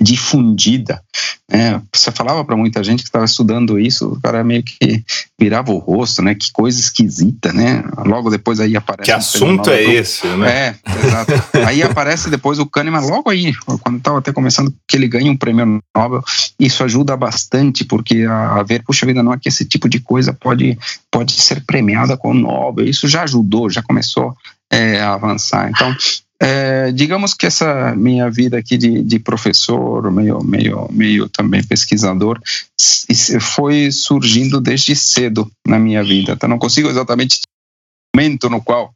difundida. 0.00 1.02
Né? 1.50 1.80
Você 1.92 2.10
falava 2.10 2.44
para 2.44 2.56
muita 2.56 2.82
gente 2.82 3.02
que 3.02 3.08
estava 3.08 3.24
estudando 3.24 3.78
isso, 3.78 4.08
o 4.08 4.20
cara 4.20 4.42
meio 4.42 4.62
que 4.62 5.04
virava 5.38 5.72
o 5.72 5.78
rosto, 5.78 6.22
né? 6.22 6.34
Que 6.34 6.50
coisa 6.50 6.80
esquisita, 6.80 7.52
né? 7.52 7.84
Logo 8.04 8.30
depois 8.30 8.60
aí 8.60 8.76
aparece. 8.76 9.04
Que 9.04 9.12
assunto 9.12 9.70
é 9.70 9.82
esse, 9.82 10.26
né? 10.26 10.50
É, 10.50 11.06
exato. 11.06 11.32
aí 11.66 11.82
aparece 11.82 12.30
depois 12.30 12.58
o 12.58 12.66
Kahneman, 12.66 13.00
logo 13.00 13.30
aí, 13.30 13.54
quando 13.82 13.98
estava 13.98 14.18
até 14.18 14.32
começando, 14.32 14.74
que 14.88 14.96
ele 14.96 15.06
ganha 15.06 15.30
um 15.30 15.36
prêmio 15.36 15.80
Nobel. 15.94 16.22
Isso 16.58 16.82
ajuda 16.82 17.16
bastante, 17.16 17.84
porque 17.84 18.24
a, 18.28 18.60
a 18.60 18.62
ver, 18.62 18.82
puxa 18.82 19.06
vida, 19.06 19.22
não 19.22 19.32
é 19.32 19.38
que 19.38 19.48
esse 19.48 19.64
tipo 19.64 19.88
de 19.88 20.00
coisa 20.00 20.32
pode, 20.32 20.78
pode 21.10 21.32
ser 21.32 21.62
premiada 21.64 22.16
com 22.16 22.30
o 22.30 22.34
Nobel. 22.34 22.86
Isso 22.86 23.06
já 23.06 23.22
ajudou, 23.22 23.68
já 23.68 23.82
começou 23.82 24.34
é, 24.70 25.00
a 25.00 25.14
avançar. 25.14 25.70
Então, 25.70 25.94
é, 26.40 26.90
digamos 26.92 27.32
que 27.32 27.46
essa 27.46 27.94
minha 27.94 28.30
vida 28.30 28.58
aqui 28.58 28.76
de, 28.76 29.02
de, 29.02 29.18
professor, 29.18 30.10
meio, 30.10 30.42
meio, 30.42 30.88
meio 30.90 31.28
também 31.28 31.62
pesquisador, 31.62 32.40
foi 33.40 33.90
surgindo 33.92 34.60
desde 34.60 34.96
cedo 34.96 35.50
na 35.66 35.78
minha 35.78 36.02
vida. 36.02 36.32
Então 36.32 36.48
não 36.48 36.58
consigo 36.58 36.88
exatamente 36.88 37.40
o 38.14 38.18
momento 38.18 38.50
no 38.50 38.60
qual 38.60 38.92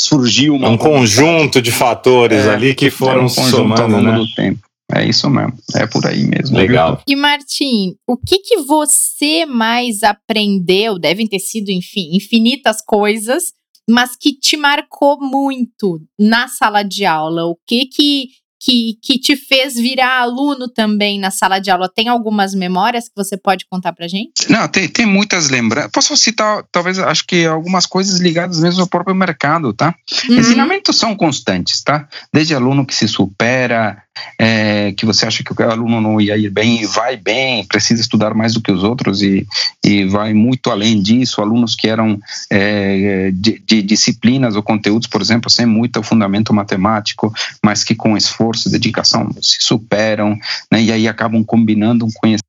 surgiu 0.00 0.54
uma 0.54 0.68
um 0.68 0.78
conjunto 0.78 1.60
de 1.60 1.72
fatores 1.72 2.46
é, 2.46 2.50
ali 2.50 2.74
que 2.74 2.88
foram 2.88 3.24
um 3.24 3.28
somando 3.28 3.82
ao 3.82 3.88
longo 3.88 4.02
né? 4.02 4.18
do 4.18 4.34
tempo. 4.34 4.60
É 4.90 5.04
isso 5.04 5.28
mesmo, 5.28 5.52
é 5.74 5.86
por 5.86 6.06
aí 6.06 6.24
mesmo. 6.24 6.56
Legal. 6.56 7.02
E 7.06 7.14
Martim, 7.14 7.94
o 8.06 8.16
que 8.16 8.38
que 8.38 8.62
você 8.62 9.44
mais 9.44 10.02
aprendeu? 10.02 10.98
Devem 10.98 11.26
ter 11.26 11.40
sido, 11.40 11.68
enfim, 11.68 12.16
infinitas 12.16 12.80
coisas 12.80 13.52
mas 13.88 14.14
que 14.14 14.32
te 14.32 14.56
marcou 14.56 15.18
muito 15.20 16.00
na 16.18 16.46
sala 16.48 16.82
de 16.82 17.06
aula? 17.06 17.46
O 17.46 17.56
que 17.66 17.86
que, 17.86 18.28
que, 18.60 18.98
que 19.02 19.18
te 19.18 19.36
fez 19.36 19.74
virar 19.74 20.20
aluno 20.20 20.68
também 20.68 21.18
na 21.18 21.30
sala 21.30 21.58
de 21.58 21.70
aula? 21.70 21.88
Tem 21.88 22.08
algumas 22.08 22.54
memórias 22.54 23.08
que 23.08 23.16
você 23.16 23.36
pode 23.36 23.64
contar 23.70 23.92
pra 23.92 24.06
gente? 24.06 24.50
Não, 24.50 24.68
tem, 24.68 24.88
tem 24.88 25.06
muitas 25.06 25.48
lembranças. 25.48 25.90
Posso 25.90 26.16
citar, 26.16 26.64
talvez, 26.70 26.98
acho 26.98 27.24
que 27.26 27.46
algumas 27.46 27.86
coisas 27.86 28.20
ligadas 28.20 28.60
mesmo 28.60 28.82
ao 28.82 28.88
próprio 28.88 29.14
mercado, 29.14 29.72
tá? 29.72 29.94
Uhum. 30.28 30.36
Ensinamentos 30.36 30.96
são 30.96 31.16
constantes, 31.16 31.82
tá? 31.82 32.08
Desde 32.32 32.54
aluno 32.54 32.84
que 32.84 32.94
se 32.94 33.08
supera, 33.08 34.02
é, 34.38 34.92
que 34.92 35.04
você 35.06 35.26
acha 35.26 35.42
que 35.42 35.52
o 35.52 35.70
aluno 35.70 36.00
não 36.00 36.20
ia 36.20 36.36
ir 36.36 36.50
bem, 36.50 36.86
vai 36.86 37.16
bem, 37.16 37.64
precisa 37.64 38.00
estudar 38.00 38.34
mais 38.34 38.54
do 38.54 38.60
que 38.60 38.72
os 38.72 38.82
outros 38.82 39.22
e, 39.22 39.46
e 39.84 40.04
vai 40.04 40.32
muito 40.32 40.70
além 40.70 41.00
disso. 41.02 41.40
Alunos 41.40 41.74
que 41.74 41.88
eram 41.88 42.18
é, 42.50 43.30
de, 43.32 43.62
de, 43.66 43.82
disciplinas 43.82 44.56
ou 44.56 44.62
conteúdos, 44.62 45.08
por 45.08 45.20
exemplo, 45.20 45.50
sem 45.50 45.66
muito 45.66 46.02
fundamento 46.02 46.52
matemático, 46.52 47.32
mas 47.62 47.84
que 47.84 47.94
com 47.94 48.16
esforço 48.16 48.68
e 48.68 48.72
dedicação 48.72 49.30
se 49.40 49.60
superam, 49.60 50.38
né, 50.70 50.82
e 50.82 50.92
aí 50.92 51.08
acabam 51.08 51.44
combinando 51.44 52.04
um 52.04 52.10
conhecimento 52.10 52.47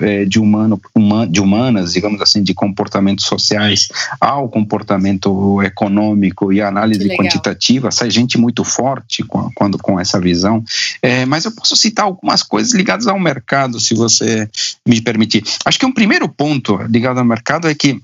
é, 0.00 0.24
de, 0.24 0.38
humano, 0.38 0.80
de 1.28 1.40
humanas, 1.40 1.92
digamos 1.92 2.20
assim, 2.20 2.42
de 2.42 2.54
comportamentos 2.54 3.24
sociais 3.24 3.88
ao 4.20 4.48
comportamento 4.48 5.62
econômico 5.62 6.52
e 6.52 6.60
análise 6.60 7.16
quantitativa, 7.16 7.90
sai 7.90 8.10
gente 8.10 8.38
muito 8.38 8.64
forte 8.64 9.22
com, 9.22 9.50
quando 9.54 9.78
com 9.78 9.98
essa 9.98 10.20
visão. 10.20 10.64
É, 11.02 11.24
mas 11.26 11.44
eu 11.44 11.52
posso 11.52 11.76
citar 11.76 12.06
algumas 12.06 12.42
coisas 12.42 12.72
ligadas 12.72 13.06
ao 13.06 13.18
mercado, 13.18 13.80
se 13.80 13.94
você 13.94 14.48
me 14.86 15.00
permitir. 15.00 15.44
Acho 15.64 15.78
que 15.78 15.86
um 15.86 15.92
primeiro 15.92 16.28
ponto 16.28 16.76
ligado 16.88 17.18
ao 17.18 17.24
mercado 17.24 17.68
é 17.68 17.74
que 17.74 18.00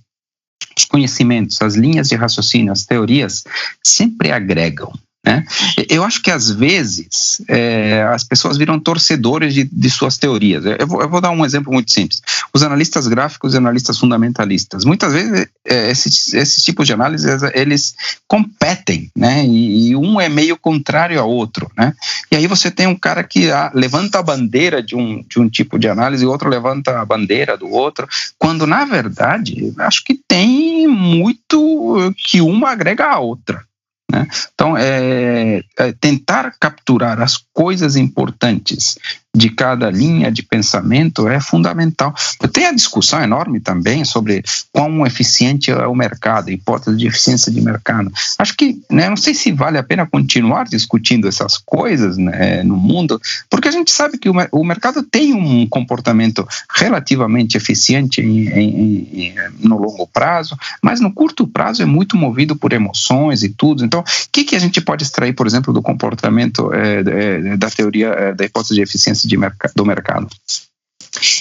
os 0.77 0.85
conhecimentos, 0.85 1.61
as 1.63 1.75
linhas 1.75 2.09
de 2.09 2.17
raciocínio, 2.17 2.73
as 2.73 2.85
teorias 2.85 3.45
sempre 3.83 4.31
agregam. 4.31 4.93
Né? 5.27 5.45
Eu 5.91 6.05
acho 6.05 6.23
que 6.23 6.31
às 6.31 6.49
vezes 6.49 7.43
é, 7.49 8.05
as 8.13 8.23
pessoas 8.23 8.57
viram 8.57 8.79
torcedores 8.79 9.53
de, 9.53 9.65
de 9.65 9.91
suas 9.91 10.17
teorias. 10.17 10.65
Eu 10.65 10.87
vou, 10.87 11.03
eu 11.03 11.09
vou, 11.09 11.21
dar 11.21 11.33
um 11.33 11.45
exemplo 11.45 11.73
muito 11.73 11.91
simples. 11.91 12.23
Os 12.55 12.63
analistas 12.63 13.09
gráficos 13.09 13.53
e 13.53 13.57
analistas 13.57 13.99
fundamentalistas. 13.99 14.85
Muitas 14.85 15.13
vezes 15.13 15.49
é, 15.65 15.91
esses, 15.91 16.63
tipos 16.63 16.87
de 16.87 16.93
análise 16.93 17.27
eles 17.55 17.97
competem, 18.29 19.11
né? 19.17 19.45
E, 19.45 19.89
e, 19.89 19.97
um 19.97 20.21
é 20.21 20.29
meio 20.29 20.57
contrário 20.57 21.21
ao 21.21 21.29
outro, 21.29 21.69
né? 21.77 21.93
E 22.31 22.37
aí 22.37 22.47
você 22.47 22.71
tem 22.71 22.87
um 22.87 22.97
cara 22.97 23.25
que 23.25 23.51
ah, 23.51 23.73
levanta 23.75 24.21
a 24.21 24.23
bandeira 24.23 24.81
de 24.81 24.95
um, 24.95 25.25
de 25.29 25.41
um 25.41 25.49
tipo 25.49 25.77
de 25.77 25.89
análise 25.89 26.23
e 26.23 26.27
outro 26.27 26.49
levanta 26.49 27.01
a 27.01 27.05
bandeira 27.05 27.57
do 27.57 27.69
outro, 27.69 28.07
quando 28.39 28.65
na 28.65 28.85
verdade 28.85 29.75
acho 29.79 30.05
que 30.05 30.15
tem 30.15 30.87
muito 30.87 32.15
que 32.17 32.41
uma 32.41 32.71
agrega 32.71 33.07
a 33.07 33.19
outra. 33.19 33.65
Né? 34.11 34.27
Então, 34.55 34.77
é, 34.77 35.63
é, 35.79 35.93
tentar 35.93 36.57
capturar 36.61 37.21
as 37.21 37.37
coisas 37.53 37.97
importantes 37.97 38.99
de 39.37 39.51
cada 39.51 39.91
linha 39.91 40.33
de 40.33 40.43
pensamento 40.43 41.29
é 41.29 41.39
fundamental. 41.41 42.15
Tem 42.53 42.67
a 42.67 42.73
discussão 42.73 43.23
enorme 43.23 43.61
também 43.61 44.05
sobre 44.05 44.43
quão 44.73 45.07
eficiente 45.07 45.71
é 45.71 45.87
o 45.87 45.95
mercado, 45.95 46.51
hipótese 46.51 46.97
de 46.97 47.07
eficiência 47.07 47.53
de 47.53 47.61
mercado. 47.61 48.11
Acho 48.39 48.57
que, 48.57 48.81
né, 48.91 49.09
não 49.11 49.17
sei 49.17 49.35
se 49.35 49.53
vale 49.53 49.77
a 49.77 49.83
pena 49.83 50.07
continuar 50.07 50.65
discutindo 50.65 51.29
essas 51.29 51.59
coisas 51.59 52.17
né, 52.17 52.63
no 52.63 52.77
mundo, 52.77 53.21
porque 53.51 53.69
a 53.69 53.73
gente 53.73 53.91
sabe 53.91 54.17
que 54.17 54.29
o, 54.29 54.35
o 54.53 54.65
mercado 54.65 55.03
tem 55.03 55.35
um 55.35 55.67
comportamento 55.67 56.47
relativamente 56.75 57.57
eficiente 57.57 58.23
em, 58.23 58.49
em, 58.49 59.09
em, 59.13 59.35
no 59.61 59.79
longo 59.79 60.07
prazo, 60.07 60.57
mas 60.83 61.01
no 61.01 61.13
curto 61.13 61.47
prazo 61.47 61.83
é 61.83 61.87
muito 61.87 62.17
movido 62.17 62.57
por 62.57 62.73
emoções 62.73 63.43
e 63.43 63.51
tudo. 63.51 63.85
Então, 63.85 64.01
o 64.01 64.05
que, 64.33 64.45
que 64.45 64.57
a 64.57 64.59
gente 64.59 64.81
pode 64.81 65.03
extrair, 65.03 65.35
por 65.35 65.47
exemplo, 65.47 65.73
do 65.73 65.83
comportamento 65.83 66.73
é, 66.73 67.01
é, 67.01 67.57
da 67.57 67.69
teoria 67.71 68.09
é, 68.09 68.33
da 68.33 68.45
hipótese 68.45 68.75
de 68.75 68.81
eficiência 68.81 69.26
de 69.27 69.37
do 69.75 69.85
mercado. 69.85 70.29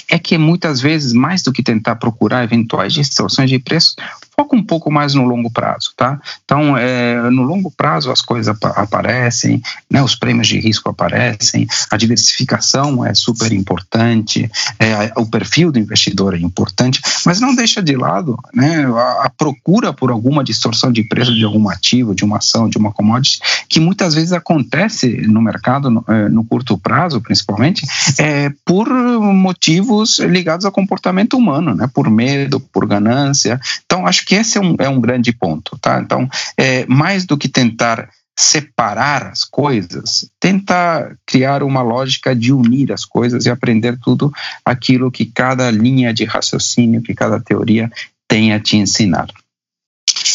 É 0.08 0.18
que 0.18 0.38
muitas 0.38 0.80
vezes, 0.80 1.12
mais 1.12 1.42
do 1.42 1.52
que 1.52 1.62
tentar 1.62 1.96
procurar 1.96 2.44
eventuais 2.44 2.94
distorções 2.94 3.50
de 3.50 3.58
preço, 3.58 3.94
foca 4.36 4.54
um 4.54 4.62
pouco 4.62 4.90
mais 4.90 5.14
no 5.14 5.24
longo 5.24 5.50
prazo, 5.50 5.92
tá? 5.96 6.20
Então, 6.44 6.76
é, 6.76 7.30
no 7.30 7.42
longo 7.42 7.70
prazo 7.70 8.12
as 8.12 8.20
coisas 8.20 8.48
ap 8.48 8.66
aparecem, 8.78 9.62
né, 9.90 10.02
os 10.02 10.14
prêmios 10.14 10.46
de 10.46 10.58
risco 10.58 10.90
aparecem, 10.90 11.66
a 11.90 11.96
diversificação 11.96 13.04
é 13.04 13.14
super 13.14 13.50
importante, 13.52 14.50
é, 14.78 15.12
o 15.16 15.26
perfil 15.26 15.72
do 15.72 15.78
investidor 15.78 16.34
é 16.34 16.38
importante, 16.38 17.00
mas 17.24 17.40
não 17.40 17.54
deixa 17.54 17.82
de 17.82 17.96
lado 17.96 18.38
né, 18.52 18.84
a, 18.84 19.26
a, 19.26 19.30
procura 19.30 19.92
por 19.92 20.10
alguma 20.10 20.44
distorção 20.44 20.92
de 20.92 21.02
preço 21.04 21.34
de 21.34 21.44
algum 21.44 21.70
ativo, 21.70 22.14
de 22.14 22.24
uma 22.24 22.36
ação, 22.36 22.68
de 22.68 22.76
uma 22.76 22.92
commodity, 22.92 23.40
que 23.68 23.80
muitas 23.80 24.14
vezes 24.14 24.32
acontece 24.32 25.08
no 25.26 25.40
mercado, 25.40 25.88
no, 25.90 26.04
é, 26.08 26.28
no 26.28 26.44
curto 26.44 26.76
prazo, 26.76 27.22
principalmente, 27.22 27.86
é, 28.18 28.52
por 28.64 28.88
motivos 28.90 30.18
ligados 30.18 30.66
ao 30.66 30.72
comportamento 30.72 31.38
humano, 31.38 31.74
né, 31.74 31.88
por 31.94 32.10
medo, 32.10 32.60
por 32.60 32.86
ganância. 32.86 33.58
Então, 33.86 34.06
acho 34.06 34.25
que 34.26 34.34
esse 34.34 34.58
é 34.58 34.60
um, 34.60 34.74
é 34.78 34.88
um 34.88 35.00
grande 35.00 35.32
ponto, 35.32 35.78
tá? 35.78 36.00
Então, 36.00 36.28
é, 36.58 36.84
mais 36.86 37.24
do 37.24 37.38
que 37.38 37.48
tentar 37.48 38.10
separar 38.38 39.28
as 39.28 39.44
coisas, 39.44 40.28
tenta 40.38 41.16
criar 41.24 41.62
uma 41.62 41.80
lógica 41.80 42.36
de 42.36 42.52
unir 42.52 42.92
as 42.92 43.04
coisas 43.04 43.46
e 43.46 43.50
aprender 43.50 43.98
tudo 43.98 44.30
aquilo 44.62 45.10
que 45.10 45.24
cada 45.24 45.70
linha 45.70 46.12
de 46.12 46.24
raciocínio, 46.24 47.02
que 47.02 47.14
cada 47.14 47.40
teoria 47.40 47.90
tem 48.28 48.52
a 48.52 48.60
te 48.60 48.76
ensinar. 48.76 49.28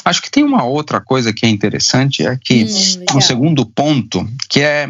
Acho 0.03 0.21
que 0.21 0.31
tem 0.31 0.43
uma 0.43 0.63
outra 0.63 0.99
coisa 0.99 1.31
que 1.31 1.45
é 1.45 1.49
interessante, 1.49 2.25
é 2.25 2.35
que 2.35 2.63
hum, 2.63 3.17
um 3.17 3.21
segundo 3.21 3.65
ponto, 3.65 4.27
que 4.49 4.61
é 4.61 4.89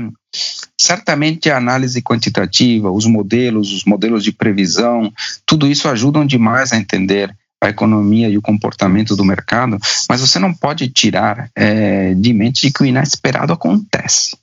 certamente 0.79 1.49
a 1.49 1.57
análise 1.57 2.01
quantitativa, 2.01 2.89
os 2.89 3.05
modelos, 3.05 3.73
os 3.73 3.83
modelos 3.83 4.23
de 4.23 4.31
previsão, 4.31 5.11
tudo 5.45 5.67
isso 5.67 5.89
ajudam 5.89 6.25
demais 6.25 6.71
a 6.71 6.77
entender 6.77 7.35
a 7.61 7.69
economia 7.69 8.27
e 8.27 8.37
o 8.37 8.41
comportamento 8.41 9.15
do 9.15 9.23
mercado, 9.23 9.77
mas 10.09 10.19
você 10.19 10.39
não 10.39 10.53
pode 10.53 10.89
tirar 10.89 11.49
é, 11.55 12.13
de 12.15 12.33
mente 12.33 12.61
de 12.61 12.73
que 12.73 12.81
o 12.81 12.85
inesperado 12.85 13.53
acontece. 13.53 14.35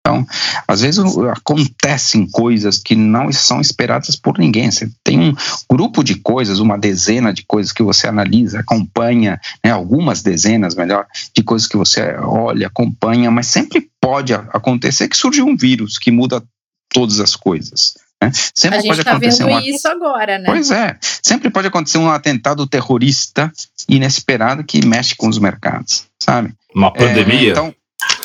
Então, 0.00 0.26
às 0.66 0.80
vezes 0.80 1.00
acontecem 1.30 2.26
coisas 2.30 2.78
que 2.78 2.94
não 2.94 3.30
são 3.30 3.60
esperadas 3.60 4.16
por 4.16 4.38
ninguém. 4.38 4.70
Você 4.70 4.90
tem 5.04 5.20
um 5.20 5.34
grupo 5.70 6.02
de 6.02 6.14
coisas, 6.14 6.60
uma 6.60 6.78
dezena 6.78 7.30
de 7.30 7.44
coisas 7.46 7.72
que 7.72 7.82
você 7.82 8.08
analisa, 8.08 8.60
acompanha, 8.60 9.38
né, 9.62 9.70
algumas 9.70 10.22
dezenas, 10.22 10.74
melhor, 10.74 11.06
de 11.36 11.42
coisas 11.42 11.68
que 11.68 11.76
você 11.76 12.16
olha, 12.22 12.68
acompanha, 12.68 13.30
mas 13.30 13.48
sempre 13.48 13.86
pode 14.00 14.32
acontecer 14.32 15.08
que 15.08 15.16
surge 15.16 15.42
um 15.42 15.54
vírus 15.54 15.98
que 15.98 16.10
muda 16.10 16.42
todas 16.88 17.20
as 17.20 17.36
coisas. 17.36 17.94
Né? 18.22 18.32
Sempre 18.54 18.78
a 18.78 18.82
gente 18.82 18.98
está 18.98 19.18
vendo 19.18 19.46
uma... 19.46 19.62
isso 19.62 19.86
agora, 19.88 20.38
né? 20.38 20.44
Pois 20.46 20.70
é. 20.70 20.96
Sempre 21.22 21.50
pode 21.50 21.68
acontecer 21.68 21.98
um 21.98 22.10
atentado 22.10 22.66
terrorista 22.66 23.52
inesperado 23.88 24.64
que 24.64 24.84
mexe 24.84 25.14
com 25.14 25.28
os 25.28 25.38
mercados, 25.38 26.04
sabe? 26.20 26.52
Uma 26.74 26.92
pandemia. 26.92 27.48
É, 27.48 27.50
então, 27.50 27.74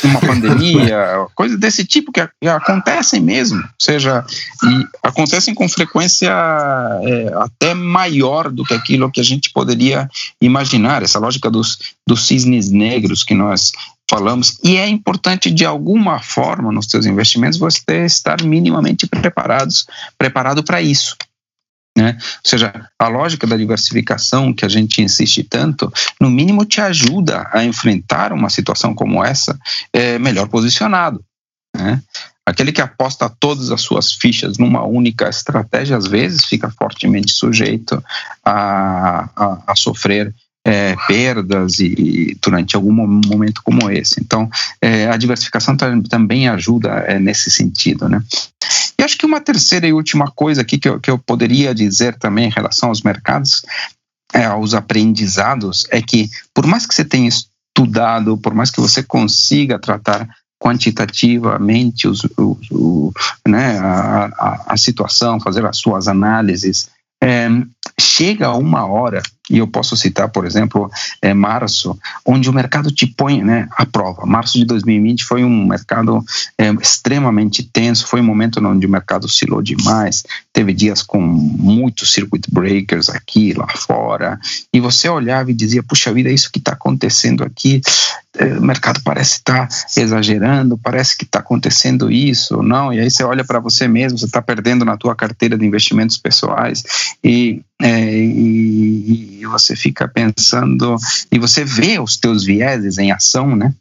uma 0.04 0.20
pandemia, 0.20 1.28
coisas 1.34 1.58
desse 1.60 1.86
tipo 1.86 2.12
que, 2.12 2.28
que, 2.42 2.48
acontecem 2.48 3.22
mesmo, 3.22 3.60
ou 3.60 3.70
seja, 3.80 4.26
e 4.64 4.86
acontecem 5.02 5.54
com 5.54 5.68
frequência 5.70 6.32
é, 6.32 7.34
até 7.36 7.74
maior 7.74 8.52
do 8.52 8.64
que 8.64 8.74
aquilo 8.74 9.12
que 9.12 9.22
a 9.22 9.24
gente 9.24 9.52
poderia 9.52 10.10
imaginar, 10.42 11.02
essa 11.04 11.20
lógica 11.20 11.50
dos, 11.50 11.80
dos 12.06 12.28
cisnes 12.28 12.70
negros 12.70 13.24
que 13.24 13.34
nós 13.34 13.72
falamos, 14.10 14.60
e 14.64 14.78
é 14.78 14.88
importante 14.88 15.50
de 15.50 15.66
alguma 15.66 16.20
forma 16.20 16.72
nos 16.72 16.88
seus 16.88 17.06
investimentos 17.06 17.58
você 17.58 18.06
estar 18.06 18.44
minimamente 18.44 19.08
preparados, 19.08 19.86
preparado 20.18 20.64
para 20.64 20.82
isso. 20.82 21.16
Né? 21.98 22.18
Ou 22.18 22.50
seja, 22.50 22.90
a 22.98 23.08
lógica 23.08 23.46
da 23.46 23.56
diversificação 23.56 24.54
que 24.54 24.66
a 24.66 24.70
gente 24.70 25.02
insiste 25.02 25.44
tanto, 25.44 25.92
no 26.20 26.30
mínimo 26.30 26.66
te 26.66 26.82
ajuda 26.82 27.50
a 27.54 27.64
enfrentar 27.64 28.34
uma 28.34 28.50
situação 28.50 28.96
como 28.96 29.24
essa 29.24 29.58
é, 29.92 30.18
melhor 30.18 30.48
posicionado. 30.48 31.24
Né? 31.76 32.02
Aquele 32.46 32.72
que 32.72 32.82
aposta 32.82 33.30
todas 33.30 33.72
as 33.72 33.82
suas 33.82 34.12
fichas 34.12 34.58
numa 34.58 34.84
única 34.84 35.30
estratégia, 35.30 35.96
às 35.96 36.08
vezes 36.08 36.44
fica 36.46 36.70
fortemente 36.70 37.32
sujeito 37.32 38.04
a, 38.44 39.30
a, 39.36 39.64
a 39.68 39.76
sofrer 39.76 40.34
é, 40.66 40.96
perdas 41.08 41.80
e, 41.80 42.38
durante 42.42 42.76
algum 42.76 42.94
momento 42.94 43.62
como 43.64 43.90
esse. 43.92 44.20
Então, 44.22 44.50
é, 44.82 45.08
a 45.08 45.18
diversificação 45.18 45.76
também 46.10 46.48
ajuda 46.48 46.90
é, 47.08 47.20
nesse 47.20 47.52
sentido, 47.52 48.08
né? 48.08 48.22
E 48.98 49.04
acho 49.04 49.18
que 49.18 49.26
uma 49.26 49.42
terceira 49.42 49.86
e 49.86 49.94
última 49.94 50.32
coisa 50.32 50.62
aqui 50.62 50.78
que 50.78 50.88
eu, 50.88 51.00
que 51.00 51.12
eu 51.12 51.18
poderia 51.18 51.76
dizer 51.76 52.16
também 52.18 52.46
em 52.46 52.54
relação 52.54 52.90
aos 52.90 53.02
mercados, 53.02 53.66
é, 54.34 54.46
aos 54.46 54.74
aprendizados, 54.74 55.86
é 55.92 56.02
que 56.02 56.30
por 56.54 56.66
mais 56.66 56.86
que 56.86 56.96
você 56.96 57.04
tenha 57.04 57.28
estudado, 57.28 58.38
por 58.38 58.54
mais 58.54 58.72
que 58.72 58.80
você 58.80 59.04
consiga 59.04 59.78
tratar 59.78 60.28
quantitativamente 60.64 62.08
os, 62.08 62.24
os, 62.38 62.72
o, 62.72 63.12
né, 63.46 63.78
a, 63.80 64.26
a, 64.26 64.64
a, 64.70 64.78
situação, 64.78 65.38
fazer 65.38 65.66
as 65.66 65.78
suas 65.78 66.08
análises, 66.08 66.90
é, 67.22 67.50
chega 68.04 68.52
uma 68.52 68.86
hora, 68.86 69.22
e 69.50 69.58
eu 69.58 69.68
posso 69.68 69.96
citar, 69.98 70.30
por 70.30 70.46
exemplo, 70.46 70.90
é, 71.22 71.34
março, 71.34 71.98
onde 72.26 72.50
o 72.50 72.54
mercado 72.54 72.92
te 72.92 73.06
põe 73.06 73.44
né, 73.44 73.68
à 73.78 73.86
prova. 73.86 74.26
Março 74.26 74.58
de 74.58 74.66
2020 74.66 75.24
foi 75.24 75.44
um 75.44 75.66
mercado 75.66 76.24
é, 76.58 76.70
extremamente 76.74 77.64
tenso, 77.64 78.08
foi 78.08 78.22
um 78.22 78.26
momento 78.26 78.66
onde 78.66 78.86
o 78.86 78.90
mercado 78.90 79.26
oscilou 79.26 79.62
demais, 79.62 80.24
teve 80.52 80.74
dias 80.74 81.02
com 81.02 81.22
muitos 81.22 82.14
circuit 82.14 82.48
breakers 82.52 83.10
aqui, 83.10 83.54
lá 83.54 83.68
fora, 83.68 84.40
e 84.74 84.80
você 84.80 85.10
olhava 85.10 85.52
e 85.52 85.54
dizia, 85.54 85.84
puxa 85.84 86.14
vida, 86.14 86.30
isso 86.30 86.52
que 86.52 86.60
está 86.60 86.74
acontecendo 86.74 87.44
aqui, 87.44 87.82
é, 87.82 88.23
o 88.58 88.62
mercado 88.62 89.00
parece 89.04 89.34
estar 89.34 89.68
tá 89.68 89.76
exagerando, 89.98 90.78
parece 90.78 91.16
que 91.16 91.24
está 91.24 91.40
acontecendo 91.40 92.12
isso, 92.12 92.64
não, 92.64 92.92
e 92.92 93.00
aí 93.00 93.10
você 93.10 93.24
olha 93.24 93.44
para 93.44 93.60
você 93.60 93.88
mesmo, 93.88 94.18
você 94.18 94.26
está 94.26 94.42
perdendo 94.42 94.84
na 94.84 94.98
tua 94.98 95.16
carteira 95.16 95.58
de 95.58 95.66
investimentos 95.66 96.18
pessoais, 96.18 96.84
e, 97.24 97.62
é, 97.82 98.18
e, 98.18 99.42
e, 99.42 99.46
você 99.46 99.76
fica 99.76 100.08
pensando, 100.08 100.96
e 101.32 101.38
você 101.38 101.64
vê 101.64 102.00
os 102.00 102.18
teus 102.18 102.44
vieses 102.44 102.98
em 102.98 103.12
ação, 103.12 103.56
né? 103.56 103.74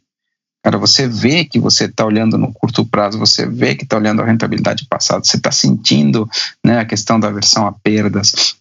Cara, 0.63 0.77
você 0.77 1.07
vê 1.07 1.43
que 1.43 1.59
você 1.59 1.85
está 1.85 2.05
olhando 2.05 2.37
no 2.37 2.53
curto 2.53 2.85
prazo, 2.85 3.19
você 3.19 3.45
vê 3.45 3.75
que 3.75 3.83
está 3.83 3.97
olhando 3.97 4.21
a 4.21 4.25
rentabilidade 4.25 4.85
passada, 4.85 5.23
você 5.23 5.35
está 5.35 5.51
sentindo 5.51 6.29
né, 6.63 6.79
a 6.79 6.85
questão 6.85 7.19
da 7.19 7.27
aversão 7.27 7.67
a 7.67 7.73
perdas, 7.73 8.55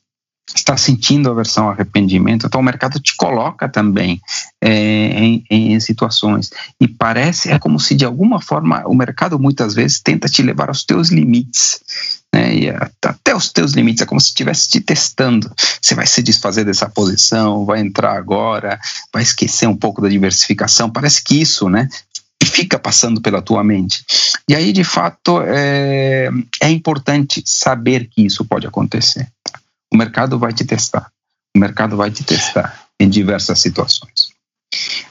está 0.54 0.76
sentindo 0.76 1.30
aversão 1.30 1.64
ao 1.64 1.70
arrependimento, 1.70 2.46
então 2.46 2.60
o 2.60 2.64
mercado 2.64 3.00
te 3.00 3.16
coloca 3.16 3.68
também 3.68 4.20
é, 4.60 4.70
em, 4.70 5.44
em, 5.50 5.80
situações 5.80 6.50
e 6.80 6.86
parece 6.86 7.50
é 7.50 7.58
como 7.58 7.80
se 7.80 7.94
de 7.94 8.04
alguma 8.04 8.40
forma 8.40 8.82
o 8.86 8.94
mercado 8.94 9.38
muitas 9.38 9.74
vezes 9.74 10.00
tenta 10.00 10.28
te 10.28 10.42
levar 10.42 10.68
aos 10.68 10.84
teus 10.84 11.10
limites, 11.10 11.80
né? 12.34 12.54
E 12.54 12.70
até 12.70 13.34
os 13.34 13.52
teus 13.52 13.72
limites 13.72 14.02
é 14.02 14.06
como 14.06 14.20
se 14.20 14.28
estivesse 14.28 14.68
te 14.68 14.80
testando. 14.80 15.52
Você 15.80 15.94
vai 15.94 16.06
se 16.06 16.22
desfazer 16.22 16.64
dessa 16.64 16.88
posição, 16.88 17.66
vai 17.66 17.80
entrar 17.80 18.16
agora, 18.16 18.80
vai 19.12 19.22
esquecer 19.22 19.66
um 19.68 19.76
pouco 19.76 20.00
da 20.00 20.08
diversificação. 20.08 20.90
Parece 20.90 21.22
que 21.22 21.40
isso, 21.40 21.68
né? 21.68 21.88
Fica 22.42 22.78
passando 22.78 23.20
pela 23.20 23.42
tua 23.42 23.62
mente. 23.62 24.04
E 24.48 24.54
aí, 24.54 24.72
de 24.72 24.82
fato, 24.82 25.42
é, 25.42 26.28
é 26.60 26.70
importante 26.70 27.42
saber 27.46 28.08
que 28.10 28.22
isso 28.22 28.44
pode 28.44 28.66
acontecer. 28.66 29.28
O 29.92 29.96
mercado 29.96 30.38
vai 30.38 30.52
te 30.52 30.64
testar. 30.64 31.10
O 31.54 31.58
mercado 31.58 31.96
vai 31.96 32.10
te 32.10 32.24
testar 32.24 32.86
em 32.98 33.08
diversas 33.08 33.60
situações. 33.60 34.32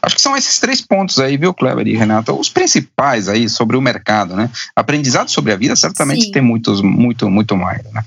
Acho 0.01 0.15
que 0.15 0.21
são 0.21 0.35
esses 0.35 0.59
três 0.59 0.81
pontos 0.81 1.19
aí, 1.19 1.37
viu, 1.37 1.53
Kleber 1.53 1.87
e 1.87 1.95
Renata? 1.95 2.33
Os 2.33 2.49
principais 2.49 3.29
aí 3.29 3.47
sobre 3.47 3.77
o 3.77 3.81
mercado, 3.81 4.35
né? 4.35 4.49
Aprendizado 4.75 5.29
sobre 5.29 5.53
a 5.53 5.55
vida 5.55 5.75
certamente 5.75 6.25
Sim. 6.25 6.31
tem 6.31 6.41
muitos, 6.41 6.81
muito, 6.81 7.29
muito 7.29 7.55
mais, 7.55 7.83
né? 7.91 8.03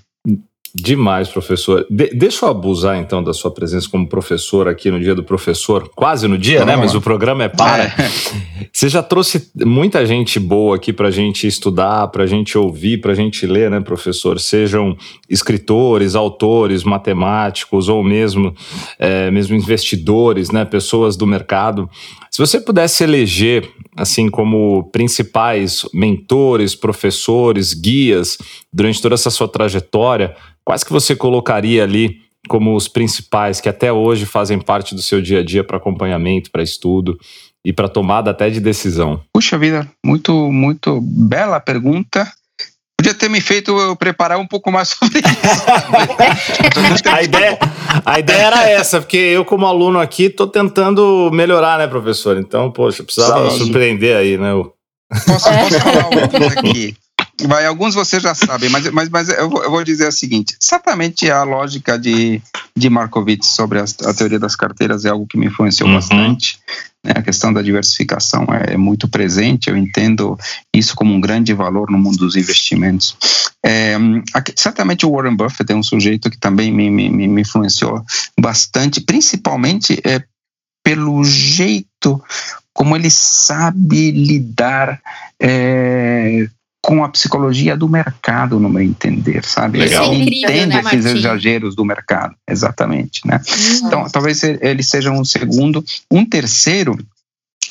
Demais, 0.76 1.28
professor. 1.28 1.86
De 1.88 2.08
deixa 2.08 2.44
eu 2.44 2.50
abusar 2.50 2.98
então 2.98 3.22
da 3.22 3.32
sua 3.32 3.48
presença 3.48 3.88
como 3.88 4.08
professor 4.08 4.66
aqui 4.66 4.90
no 4.90 4.98
dia 4.98 5.14
do 5.14 5.22
professor, 5.22 5.88
quase 5.94 6.26
no 6.26 6.36
dia, 6.36 6.64
né? 6.64 6.74
Mas 6.74 6.96
o 6.96 7.00
programa 7.00 7.44
é 7.44 7.48
para. 7.48 7.84
É. 7.84 7.94
Você 8.74 8.88
já 8.88 9.00
trouxe 9.00 9.52
muita 9.54 10.04
gente 10.04 10.40
boa 10.40 10.74
aqui 10.74 10.92
para 10.92 11.06
a 11.06 11.10
gente 11.12 11.46
estudar, 11.46 12.08
para 12.08 12.24
a 12.24 12.26
gente 12.26 12.58
ouvir, 12.58 13.00
para 13.00 13.12
a 13.12 13.14
gente 13.14 13.46
ler, 13.46 13.70
né, 13.70 13.78
professor? 13.78 14.40
Sejam 14.40 14.96
escritores, 15.30 16.16
autores, 16.16 16.82
matemáticos 16.82 17.88
ou 17.88 18.02
mesmo, 18.02 18.52
é, 18.98 19.30
mesmo 19.30 19.54
investidores, 19.54 20.50
né? 20.50 20.64
Pessoas 20.64 21.16
do 21.16 21.24
mercado. 21.24 21.88
Se 22.28 22.38
você 22.38 22.60
pudesse 22.60 23.04
eleger, 23.04 23.70
assim, 23.96 24.28
como 24.28 24.90
principais 24.90 25.86
mentores, 25.94 26.74
professores, 26.74 27.72
guias 27.74 28.38
durante 28.72 29.00
toda 29.00 29.14
essa 29.14 29.30
sua 29.30 29.46
trajetória, 29.46 30.34
quais 30.64 30.82
que 30.82 30.92
você 30.92 31.14
colocaria 31.14 31.82
ali 31.82 32.22
como 32.48 32.74
os 32.74 32.88
principais 32.88 33.60
que 33.60 33.68
até 33.68 33.92
hoje 33.92 34.26
fazem 34.26 34.58
parte 34.58 34.94
do 34.94 35.02
seu 35.02 35.20
dia 35.20 35.40
a 35.40 35.44
dia 35.44 35.64
para 35.64 35.76
acompanhamento, 35.76 36.50
para 36.50 36.62
estudo 36.62 37.18
e 37.64 37.72
para 37.72 37.88
tomada 37.88 38.30
até 38.30 38.50
de 38.50 38.60
decisão? 38.60 39.22
Puxa 39.32 39.56
vida, 39.58 39.88
muito, 40.04 40.50
muito 40.52 41.00
bela 41.00 41.60
pergunta. 41.60 42.30
Podia 42.96 43.14
ter 43.14 43.28
me 43.28 43.40
feito 43.40 43.76
eu 43.78 43.96
preparar 43.96 44.38
um 44.38 44.46
pouco 44.46 44.70
mais 44.70 44.88
sobre 44.96 45.18
isso. 45.18 47.08
a, 47.08 47.22
ideia, 47.22 47.58
a 48.04 48.18
ideia 48.18 48.42
era 48.42 48.68
essa, 48.68 49.00
porque 49.00 49.16
eu, 49.16 49.44
como 49.44 49.66
aluno 49.66 49.98
aqui, 49.98 50.24
estou 50.24 50.46
tentando 50.46 51.30
melhorar, 51.32 51.78
né, 51.78 51.86
professor? 51.86 52.38
Então, 52.38 52.70
poxa, 52.70 53.02
precisava 53.02 53.50
Sim. 53.50 53.58
surpreender 53.58 54.16
aí, 54.16 54.38
né? 54.38 54.52
Posso, 55.26 55.50
posso 55.50 55.80
falar 55.80 56.08
um 56.08 56.58
aqui? 56.58 56.96
Vai, 57.42 57.66
alguns 57.66 57.94
vocês 57.94 58.22
já 58.22 58.34
sabem, 58.34 58.70
mas, 58.70 58.88
mas, 58.90 59.08
mas 59.08 59.28
eu, 59.28 59.50
vou, 59.50 59.62
eu 59.64 59.70
vou 59.70 59.82
dizer 59.82 60.06
o 60.06 60.12
seguinte: 60.12 60.56
certamente 60.60 61.28
a 61.30 61.42
lógica 61.42 61.98
de, 61.98 62.40
de 62.76 62.88
Markowitz 62.88 63.48
sobre 63.48 63.80
a, 63.80 63.84
a 63.84 64.14
teoria 64.14 64.38
das 64.38 64.54
carteiras 64.54 65.04
é 65.04 65.08
algo 65.08 65.26
que 65.26 65.36
me 65.36 65.46
influenciou 65.46 65.88
uhum. 65.88 65.96
bastante. 65.96 66.58
Né? 67.02 67.12
A 67.16 67.22
questão 67.22 67.52
da 67.52 67.60
diversificação 67.60 68.46
é, 68.50 68.74
é, 68.74 68.76
muito 68.76 69.08
presente, 69.08 69.68
eu 69.68 69.76
entendo 69.76 70.38
isso 70.72 70.94
como 70.94 71.12
um 71.12 71.20
grande 71.20 71.52
valor 71.52 71.90
no 71.90 71.98
mundo 71.98 72.18
dos 72.18 72.36
investimentos. 72.36 73.16
É, 73.64 73.96
certamente 74.56 75.04
o 75.04 75.10
Warren 75.10 75.36
Buffett 75.36 75.72
é 75.72 75.76
um 75.76 75.82
sujeito 75.82 76.30
que 76.30 76.38
também 76.38 76.72
me, 76.72 76.88
me, 76.88 77.10
me 77.10 77.40
influenciou 77.40 78.04
bastante, 78.38 79.00
principalmente 79.00 80.00
é, 80.04 80.22
pelo 80.84 81.24
jeito 81.24 82.22
como 82.72 82.96
ele 82.96 83.10
sabe 83.10 84.10
lidar 84.10 85.00
é, 85.40 86.48
com 86.84 87.02
a 87.02 87.08
psicologia 87.08 87.74
do 87.74 87.88
mercado, 87.88 88.60
no 88.60 88.68
meu 88.68 88.82
entender, 88.82 89.42
sabe? 89.42 89.78
Legal. 89.78 90.12
Ele 90.12 90.14
é 90.14 90.22
incrível, 90.22 90.50
entende 90.50 90.82
né, 90.82 90.90
esses 90.92 91.06
exageros 91.06 91.74
do 91.74 91.82
mercado, 91.82 92.34
exatamente, 92.46 93.26
né? 93.26 93.40
Uhum. 93.48 93.86
Então, 93.86 94.08
talvez 94.10 94.42
ele 94.42 94.82
seja 94.82 95.10
um 95.10 95.24
segundo. 95.24 95.82
Um 96.10 96.26
terceiro, 96.26 96.98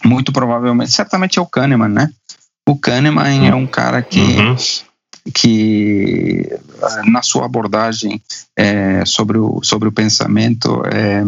muito 0.03 0.33
provavelmente, 0.33 0.91
certamente 0.91 1.37
é 1.37 1.41
o 1.41 1.45
Kahneman, 1.45 1.89
né? 1.89 2.09
O 2.67 2.75
Kahneman 2.75 3.39
uhum. 3.39 3.45
é 3.45 3.55
um 3.55 3.67
cara 3.67 4.01
que 4.01 4.19
uhum 4.19 4.55
que 5.33 6.49
na 7.05 7.21
sua 7.21 7.45
abordagem 7.45 8.21
é, 8.57 9.05
sobre, 9.05 9.37
o, 9.37 9.61
sobre 9.63 9.87
o 9.87 9.91
pensamento 9.91 10.83
é, 10.85 11.23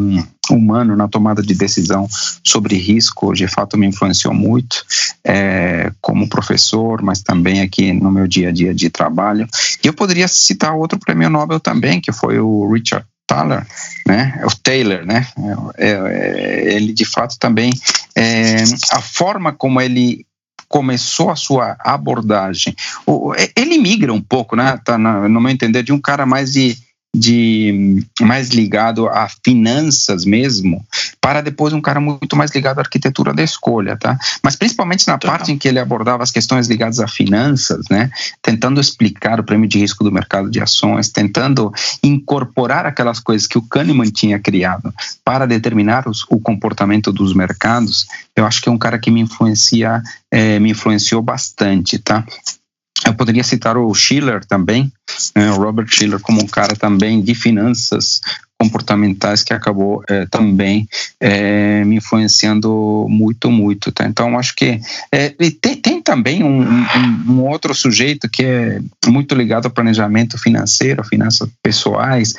humano 0.54 0.96
na 0.96 1.08
tomada 1.08 1.42
de 1.42 1.54
decisão 1.54 2.08
sobre 2.44 2.76
risco, 2.76 3.34
de 3.34 3.48
fato 3.48 3.78
me 3.78 3.88
influenciou 3.88 4.34
muito 4.34 4.86
é, 5.24 5.92
como 6.02 6.30
professor, 6.30 7.02
mas 7.02 7.22
também 7.22 7.62
aqui 7.62 7.92
no 7.94 8.12
meu 8.12 8.28
dia 8.28 8.50
a 8.50 8.52
dia 8.52 8.74
de 8.74 8.90
trabalho. 8.90 9.48
E 9.84 9.88
eu 9.88 9.94
poderia 9.94 10.28
citar 10.28 10.76
outro 10.76 11.00
prêmio 11.00 11.30
Nobel 11.30 11.60
também, 11.60 12.00
que 12.00 12.12
foi 12.12 12.40
o 12.40 12.72
Richard 12.72 13.06
Thaler, 13.28 13.66
né, 14.08 14.40
o 14.44 14.56
Taylor, 14.56 15.04
né, 15.04 15.28
é, 15.78 15.90
é, 15.90 16.76
ele 16.76 16.94
de 16.94 17.06
fato 17.06 17.40
também, 17.40 17.72
é, 18.16 18.58
a 18.92 19.02
forma 19.02 19.52
como 19.52 19.82
ele 19.82 20.26
começou 20.68 21.30
a 21.30 21.36
sua 21.36 21.76
abordagem, 21.80 22.76
ele 23.56 23.78
migra 23.78 24.12
um 24.12 24.22
pouco, 24.22 24.56
né? 24.56 24.80
Tá 24.84 24.98
no 24.98 25.40
meu 25.40 25.52
entender, 25.52 25.84
de 25.84 25.94
um 25.94 26.02
cara 26.02 26.26
mais 26.26 26.54
de 26.54 26.76
de 27.18 28.06
mais 28.22 28.50
ligado 28.50 29.08
a 29.08 29.28
finanças 29.44 30.26
mesmo, 30.26 30.86
para 31.22 31.42
depois 31.42 31.74
um 31.74 31.82
cara 31.82 32.00
muito 32.00 32.36
mais 32.36 32.52
ligado 32.52 32.80
à 32.80 32.82
arquitetura 32.82 33.34
da 33.34 33.44
escolha, 33.44 33.96
tá? 33.98 34.18
Mas 34.44 34.56
principalmente 34.56 35.08
na 35.08 35.18
parte 35.18 35.52
em 35.52 35.58
que 35.58 35.68
ele 35.68 35.80
abordava 35.80 36.24
as 36.24 36.32
questões 36.32 36.68
ligadas 36.68 37.00
a 37.00 37.08
finanças, 37.08 37.86
né? 37.90 38.12
Tentando 38.42 38.82
explicar 38.82 39.40
o 39.40 39.44
prêmio 39.44 39.68
de 39.68 39.80
risco 39.80 40.04
do 40.04 40.12
mercado 40.12 40.50
de 40.50 40.62
ações, 40.62 41.10
tentando 41.10 41.72
incorporar 42.04 42.86
aquelas 42.86 43.20
coisas 43.20 43.48
que 43.48 43.58
o 43.58 43.62
Kahneman 43.62 44.12
tinha 44.12 44.40
criado 44.40 44.94
para 45.24 45.46
determinar 45.46 46.08
os, 46.08 46.24
o 46.30 46.40
comportamento 46.40 47.12
dos 47.12 47.34
mercados, 47.34 48.06
eu 48.36 48.46
acho 48.46 48.62
que 48.62 48.70
é 48.70 48.72
um 48.72 48.78
cara 48.78 49.00
que 49.00 49.10
me 49.10 49.22
influencia, 49.22 50.02
é, 50.30 50.60
me 50.60 50.72
influenciou 50.72 51.22
bastante, 51.22 51.98
tá? 51.98 52.26
Eu 53.06 53.14
poderia 53.14 53.44
citar 53.44 53.78
o 53.78 53.94
Schiller 53.94 54.44
também, 54.46 54.92
né, 55.36 55.52
o 55.52 55.58
Robert 55.58 55.88
Schiller 55.88 56.20
como 56.20 56.42
um 56.42 56.48
cara 56.48 56.76
também 56.76 57.22
de 57.22 57.36
finanças 57.36 58.20
comportamentais 58.58 59.44
que 59.44 59.54
acabou 59.54 60.04
é, 60.08 60.26
também 60.26 60.88
é, 61.20 61.84
me 61.84 61.98
influenciando 61.98 63.06
muito, 63.10 63.52
muito. 63.52 63.92
Tá? 63.92 64.06
Então, 64.06 64.40
acho 64.40 64.56
que 64.56 64.80
é, 65.12 65.30
tem, 65.30 65.76
tem, 65.76 66.02
também 66.02 66.44
um, 66.44 66.62
um, 66.62 67.32
um, 67.32 67.42
outro 67.44 67.76
sujeito 67.76 68.30
que 68.30 68.44
é 68.44 68.80
muito 69.08 69.36
ligado 69.36 69.66
ao 69.66 69.72
planejamento 69.72 70.38
financeiro, 70.38 71.04
finanças 71.04 71.50
pessoais, 71.62 72.34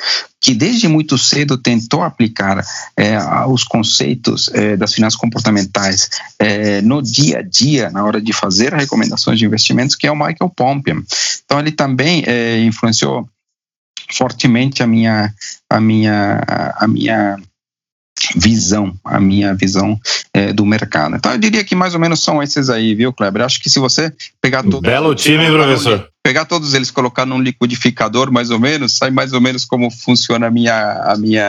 que 0.47 0.53
desde 0.53 0.87
muito 0.87 1.17
cedo 1.17 1.57
tentou 1.57 2.01
aplicar 2.01 2.65
é, 2.95 3.17
os 3.49 3.65
conceitos 3.65 4.49
é, 4.53 4.77
das 4.77 4.93
finanças 4.93 5.19
comportamentais 5.19 6.09
é, 6.39 6.81
no 6.81 7.01
dia 7.01 7.39
a 7.39 7.41
dia, 7.41 7.89
na 7.89 8.05
hora 8.05 8.21
de 8.21 8.31
fazer 8.31 8.73
recomendações 8.73 9.37
de 9.37 9.43
investimentos, 9.43 9.93
que 9.93 10.07
é 10.07 10.11
o 10.11 10.15
Michael 10.15 10.49
Pompian. 10.55 11.03
Então, 11.43 11.59
ele 11.59 11.73
também 11.73 12.23
influenciou 12.65 13.27
fortemente 14.09 14.81
a 14.81 14.87
minha 14.87 15.33
a 15.69 15.81
minha 15.81 16.41
a 16.77 16.87
minha 16.87 17.37
visão, 18.37 18.95
a 19.03 19.19
minha 19.19 19.53
visão 19.53 19.99
é, 20.33 20.53
do 20.53 20.65
mercado. 20.65 21.17
Então 21.17 21.33
eu 21.33 21.37
diria 21.37 21.63
que 21.63 21.75
mais 21.75 21.93
ou 21.93 21.99
menos 21.99 22.23
são 22.23 22.41
esses 22.41 22.69
aí, 22.69 22.95
viu, 22.95 23.11
Kleber? 23.11 23.41
Acho 23.41 23.61
que 23.61 23.69
se 23.69 23.79
você 23.79 24.13
pegar 24.41 24.63
todo 24.63 24.79
belo 24.79 25.13
time, 25.13 25.45
professor 25.51 26.09
pegar 26.27 26.43
todos 26.43 26.73
eles, 26.73 26.91
colocar 26.91 27.25
num 27.25 27.39
liquidificador, 27.39 28.29
mais 28.33 28.51
ou 28.51 28.59
menos, 28.59 28.97
sai 28.97 29.09
mais 29.09 29.31
ou 29.31 29.39
menos 29.39 29.63
como 29.63 29.89
funciona 29.89 30.47
a 30.47 30.51
minha, 30.51 30.75
a 31.05 31.15
minha, 31.15 31.45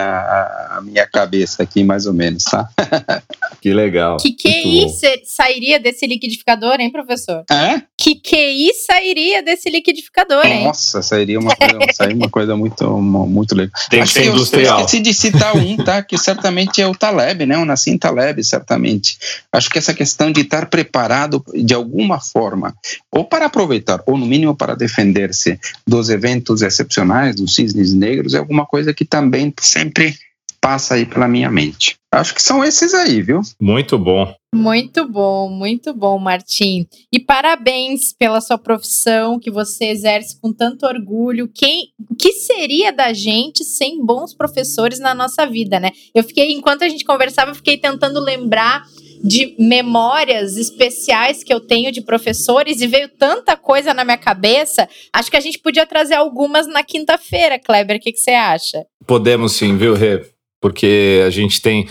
a 0.70 0.80
minha 0.80 1.04
cabeça 1.04 1.64
aqui, 1.64 1.82
mais 1.82 2.06
ou 2.06 2.12
menos, 2.12 2.44
tá? 2.44 2.68
que 3.60 3.74
legal. 3.74 4.18
Que 4.18 4.30
QI 4.30 4.86
sairia 5.24 5.80
desse 5.80 6.06
liquidificador, 6.06 6.76
hein, 6.78 6.92
professor? 6.92 7.42
É? 7.50 7.82
Que 7.96 8.14
QI 8.14 8.72
sairia 8.86 9.42
desse 9.42 9.68
liquidificador, 9.68 10.46
hein? 10.46 10.62
Nossa, 10.62 11.02
sairia 11.02 11.40
uma 11.40 11.56
coisa, 11.56 11.78
sairia 11.92 12.16
uma 12.16 12.30
coisa 12.30 12.56
muito, 12.56 12.86
muito 13.00 13.56
legal. 13.56 13.72
Tem 13.90 14.00
Acho 14.00 14.14
que 14.14 14.20
ser 14.20 14.26
industrial. 14.26 14.78
Eu 14.78 14.84
esqueci 14.84 15.02
de 15.02 15.12
citar 15.12 15.56
um, 15.56 15.76
tá? 15.76 16.04
Que 16.04 16.16
certamente 16.16 16.80
é 16.80 16.86
o 16.86 16.94
Taleb, 16.94 17.46
né? 17.46 17.58
O 17.58 17.64
Nassim 17.64 17.98
Taleb, 17.98 18.44
certamente. 18.44 19.18
Acho 19.52 19.68
que 19.70 19.78
essa 19.78 19.92
questão 19.92 20.30
de 20.30 20.42
estar 20.42 20.66
preparado 20.66 21.44
de 21.52 21.74
alguma 21.74 22.20
forma, 22.20 22.72
ou 23.10 23.24
para 23.24 23.46
aproveitar, 23.46 24.04
ou 24.06 24.16
no 24.16 24.24
mínimo 24.24 24.54
para 24.54 24.67
para 24.68 24.74
defender-se 24.74 25.58
dos 25.86 26.10
eventos 26.10 26.60
excepcionais, 26.60 27.36
dos 27.36 27.54
cisnes 27.54 27.94
negros, 27.94 28.34
é 28.34 28.38
alguma 28.38 28.66
coisa 28.66 28.92
que 28.92 29.02
também 29.02 29.52
sempre 29.60 30.14
passa 30.60 30.94
aí 30.94 31.06
pela 31.06 31.26
minha 31.26 31.50
mente. 31.50 31.96
Acho 32.12 32.34
que 32.34 32.42
são 32.42 32.62
esses 32.62 32.92
aí, 32.92 33.22
viu? 33.22 33.40
Muito 33.58 33.98
bom. 33.98 34.34
Muito 34.54 35.08
bom, 35.08 35.48
muito 35.48 35.94
bom, 35.94 36.18
Martim. 36.18 36.86
E 37.12 37.18
parabéns 37.18 38.12
pela 38.12 38.40
sua 38.40 38.58
profissão 38.58 39.38
que 39.38 39.50
você 39.50 39.86
exerce 39.86 40.38
com 40.40 40.52
tanto 40.52 40.84
orgulho. 40.84 41.50
Quem, 41.54 41.92
o 42.10 42.14
que 42.14 42.32
seria 42.32 42.92
da 42.92 43.12
gente 43.14 43.64
sem 43.64 44.04
bons 44.04 44.34
professores 44.34 44.98
na 44.98 45.14
nossa 45.14 45.46
vida, 45.46 45.80
né? 45.80 45.90
Eu 46.14 46.24
fiquei, 46.24 46.52
enquanto 46.52 46.82
a 46.82 46.88
gente 46.88 47.04
conversava, 47.04 47.52
eu 47.52 47.54
fiquei 47.54 47.78
tentando 47.78 48.20
lembrar 48.20 48.84
de 49.22 49.54
memórias 49.58 50.56
especiais 50.56 51.42
que 51.42 51.52
eu 51.52 51.60
tenho 51.60 51.92
de 51.92 52.00
professores 52.00 52.80
e 52.80 52.86
veio 52.86 53.08
tanta 53.08 53.56
coisa 53.56 53.92
na 53.94 54.04
minha 54.04 54.18
cabeça. 54.18 54.88
Acho 55.12 55.30
que 55.30 55.36
a 55.36 55.40
gente 55.40 55.58
podia 55.58 55.86
trazer 55.86 56.14
algumas 56.14 56.66
na 56.66 56.82
quinta-feira, 56.82 57.58
Kleber. 57.58 57.96
O 57.96 58.00
que, 58.00 58.16
você 58.16 58.32
acha? 58.32 58.84
Podemos 59.06 59.52
sim, 59.52 59.76
viu, 59.76 59.94
Rê? 59.94 60.24
porque 60.60 61.22
a 61.24 61.30
gente 61.30 61.62
tem 61.62 61.86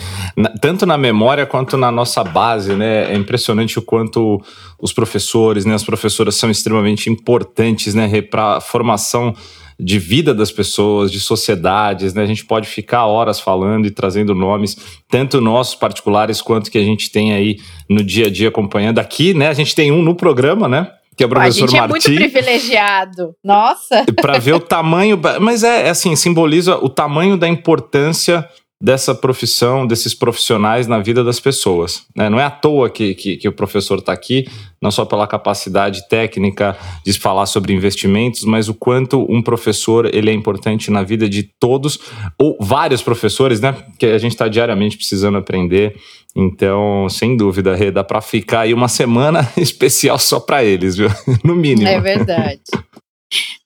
tanto 0.61 0.85
na 0.85 0.97
memória 0.97 1.45
quanto 1.45 1.77
na 1.77 1.89
nossa 1.89 2.21
base, 2.23 2.75
né? 2.75 3.13
É 3.13 3.15
impressionante 3.15 3.79
o 3.79 3.81
quanto 3.81 4.41
os 4.81 4.91
professores, 4.91 5.63
né, 5.65 5.73
as 5.73 5.83
professoras 5.83 6.35
são 6.35 6.51
extremamente 6.51 7.09
importantes, 7.09 7.95
né, 7.95 8.21
para 8.21 8.57
a 8.57 8.61
formação 8.61 9.33
de 9.79 9.99
vida 9.99 10.33
das 10.33 10.51
pessoas, 10.51 11.11
de 11.11 11.19
sociedades, 11.19 12.13
né? 12.13 12.23
A 12.23 12.25
gente 12.25 12.45
pode 12.45 12.67
ficar 12.67 13.05
horas 13.05 13.39
falando 13.39 13.85
e 13.85 13.91
trazendo 13.91 14.33
nomes, 14.33 14.77
tanto 15.09 15.39
nossos 15.39 15.75
particulares 15.75 16.41
quanto 16.41 16.71
que 16.71 16.77
a 16.77 16.83
gente 16.83 17.11
tem 17.11 17.33
aí 17.33 17.57
no 17.87 18.03
dia 18.03 18.27
a 18.27 18.29
dia 18.29 18.49
acompanhando. 18.49 18.99
Aqui, 18.99 19.33
né? 19.33 19.47
A 19.47 19.53
gente 19.53 19.75
tem 19.75 19.91
um 19.91 20.01
no 20.01 20.15
programa, 20.15 20.67
né? 20.67 20.91
que 21.15 21.23
é 21.23 21.25
o 21.25 21.29
professor 21.29 21.63
A 21.63 21.67
gente 21.67 21.79
Martim, 21.79 22.11
é 22.11 22.11
muito 22.11 22.31
privilegiado. 22.31 23.35
Nossa! 23.43 24.05
Para 24.21 24.37
ver 24.37 24.53
o 24.53 24.59
tamanho, 24.59 25.19
mas 25.41 25.63
é, 25.63 25.87
é 25.87 25.89
assim, 25.89 26.15
simboliza 26.15 26.77
o 26.77 26.87
tamanho 26.87 27.35
da 27.35 27.47
importância 27.47 28.47
dessa 28.81 29.15
profissão, 29.15 29.87
desses 29.87 30.13
profissionais 30.13 30.85
na 30.85 30.99
vida 30.99 31.23
das 31.23 31.39
pessoas. 31.39 32.05
Né? 32.15 32.29
Não 32.29 32.39
é 32.39 32.43
à 32.43 32.51
toa 32.51 32.89
que, 32.89 33.15
que, 33.15 33.37
que 33.37 33.47
o 33.47 33.51
professor 33.51 33.97
está 33.97 34.13
aqui, 34.13 34.47
não 34.79 34.91
só 34.91 35.03
pela 35.03 35.25
capacidade 35.25 36.07
técnica 36.07 36.77
de 37.03 37.13
falar 37.13 37.47
sobre 37.47 37.73
investimentos, 37.73 38.43
mas 38.43 38.69
o 38.69 38.75
quanto 38.75 39.25
um 39.31 39.41
professor 39.41 40.13
ele 40.13 40.29
é 40.29 40.33
importante 40.33 40.91
na 40.91 41.01
vida 41.01 41.27
de 41.27 41.41
todos, 41.59 41.99
ou 42.39 42.55
vários 42.61 43.01
professores, 43.01 43.59
né? 43.59 43.75
Que 43.97 44.05
a 44.05 44.17
gente 44.19 44.33
está 44.33 44.47
diariamente 44.47 44.95
precisando 44.95 45.39
aprender. 45.39 45.95
Então, 46.35 47.09
sem 47.09 47.35
dúvida, 47.35 47.75
Rê, 47.75 47.89
dá 47.89 48.03
para 48.03 48.21
ficar 48.21 48.61
aí 48.61 48.75
uma 48.75 48.87
semana 48.87 49.51
especial 49.57 50.19
só 50.19 50.39
para 50.39 50.63
eles, 50.63 50.97
viu? 50.97 51.09
No 51.43 51.55
mínimo. 51.55 51.87
É 51.87 51.99
verdade. 51.99 52.61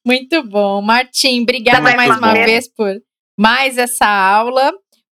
Muito 0.06 0.42
bom. 0.44 0.82
Martim, 0.82 1.42
obrigada 1.42 1.96
mais 1.96 2.18
uma 2.18 2.34
vez 2.34 2.68
por 2.74 2.96
mais 3.38 3.78
essa 3.78 4.06
aula 4.08 4.72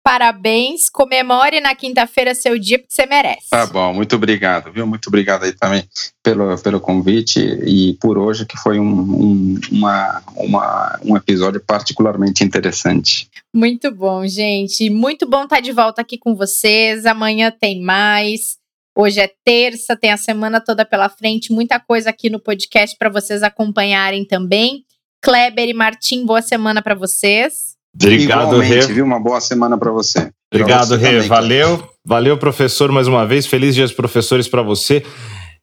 parabéns. 0.09 0.89
Comemore 0.89 1.61
na 1.61 1.75
quinta-feira 1.75 2.35
seu 2.35 2.59
dia, 2.59 2.79
porque 2.79 2.95
você 2.95 3.05
merece. 3.05 3.51
Tá 3.51 3.67
bom, 3.67 3.93
muito 3.93 4.17
obrigado, 4.17 4.73
viu? 4.73 4.87
Muito 4.87 5.09
obrigado 5.09 5.45
aí 5.45 5.53
também 5.53 5.85
pelo, 6.23 6.57
pelo 6.57 6.81
convite 6.81 7.39
e 7.39 7.93
por 8.01 8.17
hoje, 8.17 8.47
que 8.47 8.57
foi 8.57 8.81
um, 8.81 8.89
um, 8.89 9.61
uma, 9.71 10.23
uma, 10.35 10.99
um 11.05 11.15
episódio 11.15 11.61
particularmente 11.61 12.43
interessante. 12.43 13.29
Muito 13.55 13.95
bom, 13.95 14.27
gente. 14.27 14.89
Muito 14.89 15.29
bom 15.29 15.45
estar 15.45 15.61
de 15.61 15.73
volta 15.73 16.01
aqui 16.01 16.17
com 16.17 16.35
vocês. 16.35 17.05
Amanhã 17.05 17.51
tem 17.51 17.83
mais. 17.83 18.57
Hoje 18.97 19.21
é 19.21 19.31
terça, 19.45 19.95
tem 19.95 20.11
a 20.11 20.17
semana 20.17 20.59
toda 20.59 20.87
pela 20.87 21.11
frente, 21.11 21.53
muita 21.53 21.79
coisa 21.79 22.09
aqui 22.09 22.31
no 22.31 22.41
podcast 22.41 22.97
para 22.99 23.11
vocês 23.11 23.43
acompanharem 23.43 24.25
também. 24.25 24.87
Kleber 25.23 25.69
e 25.69 25.75
Martim, 25.75 26.25
boa 26.25 26.41
semana 26.41 26.81
para 26.81 26.95
vocês. 26.95 27.78
Obrigado, 27.95 28.59
Rê. 28.59 28.81
viu? 28.87 29.05
Uma 29.05 29.21
boa 29.21 29.41
semana 29.41 29.77
para 29.77 29.91
você. 29.91 30.31
Obrigado, 30.53 30.97
Rê. 30.97 31.21
Valeu. 31.21 31.83
Valeu, 32.07 32.39
professor, 32.39 32.91
mais 32.91 33.07
uma 33.07 33.27
vez. 33.27 33.47
Feliz 33.47 33.75
dia 33.75 33.85
dos 33.85 33.93
professores 33.93 34.49
para 34.49 34.63
você. 34.63 35.03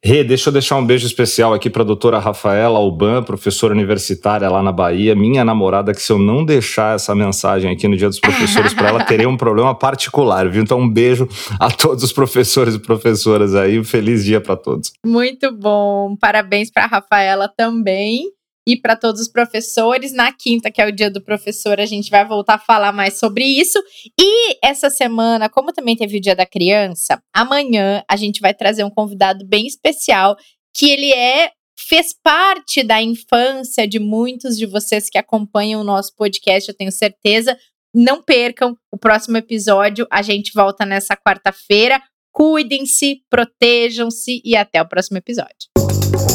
Rê, 0.03 0.23
deixa 0.23 0.49
eu 0.49 0.53
deixar 0.53 0.75
um 0.75 0.85
beijo 0.85 1.07
especial 1.07 1.51
aqui 1.51 1.67
para 1.67 1.81
a 1.81 1.85
doutora 1.85 2.19
Rafaela 2.19 2.77
Alban, 2.77 3.23
professora 3.23 3.73
universitária 3.73 4.47
lá 4.47 4.61
na 4.61 4.71
Bahia, 4.71 5.15
minha 5.15 5.43
namorada, 5.43 5.95
que 5.95 6.01
se 6.01 6.11
eu 6.11 6.19
não 6.19 6.45
deixar 6.45 6.93
essa 6.95 7.15
mensagem 7.15 7.71
aqui 7.71 7.87
no 7.87 7.97
Dia 7.97 8.07
dos 8.07 8.19
Professores 8.19 8.71
para 8.71 8.89
ela, 8.89 9.03
teria 9.03 9.27
um 9.27 9.35
problema 9.35 9.73
particular, 9.73 10.47
viu? 10.47 10.61
Então, 10.61 10.79
um 10.79 10.87
beijo 10.87 11.27
a 11.59 11.71
todos 11.71 12.03
os 12.03 12.13
professores 12.13 12.75
e 12.75 12.79
professoras 12.79 13.55
aí. 13.55 13.79
Um 13.79 13.83
feliz 13.83 14.23
dia 14.23 14.39
para 14.39 14.55
todos. 14.55 14.91
Muito 15.03 15.51
bom. 15.51 16.15
Parabéns 16.19 16.69
para 16.69 16.83
a 16.83 16.87
Rafaela 16.87 17.47
também 17.47 18.25
e 18.67 18.75
para 18.75 18.95
todos 18.95 19.21
os 19.21 19.27
professores. 19.27 20.13
Na 20.13 20.31
quinta, 20.31 20.71
que 20.71 20.81
é 20.81 20.87
o 20.87 20.91
dia 20.91 21.09
do 21.09 21.21
professor, 21.21 21.79
a 21.79 21.85
gente 21.85 22.09
vai 22.09 22.25
voltar 22.25 22.55
a 22.55 22.59
falar 22.59 22.91
mais 22.91 23.19
sobre 23.19 23.45
isso. 23.45 23.81
E 24.19 24.57
essa 24.63 24.89
semana, 24.89 25.49
como 25.49 25.73
também 25.73 25.95
teve 25.95 26.17
o 26.17 26.21
dia 26.21 26.35
da 26.35 26.45
criança, 26.45 27.21
amanhã 27.33 28.03
a 28.09 28.15
gente 28.15 28.41
vai 28.41 28.53
trazer 28.53 28.83
um 28.83 28.89
convidado 28.89 29.45
bem 29.45 29.67
especial, 29.67 30.35
que 30.73 30.89
ele 30.89 31.13
é 31.13 31.51
fez 31.77 32.13
parte 32.23 32.83
da 32.83 33.01
infância 33.01 33.87
de 33.87 33.99
muitos 33.99 34.57
de 34.57 34.65
vocês 34.65 35.09
que 35.09 35.17
acompanham 35.17 35.81
o 35.81 35.83
nosso 35.83 36.15
podcast, 36.15 36.69
eu 36.69 36.75
tenho 36.75 36.91
certeza. 36.91 37.57
Não 37.93 38.21
percam 38.21 38.75
o 38.91 38.97
próximo 38.97 39.37
episódio. 39.37 40.05
A 40.11 40.21
gente 40.21 40.51
volta 40.53 40.85
nessa 40.85 41.15
quarta-feira. 41.15 42.01
Cuidem-se, 42.31 43.21
protejam-se 43.29 44.41
e 44.43 44.55
até 44.55 44.81
o 44.81 44.87
próximo 44.87 45.17
episódio. 45.17 46.34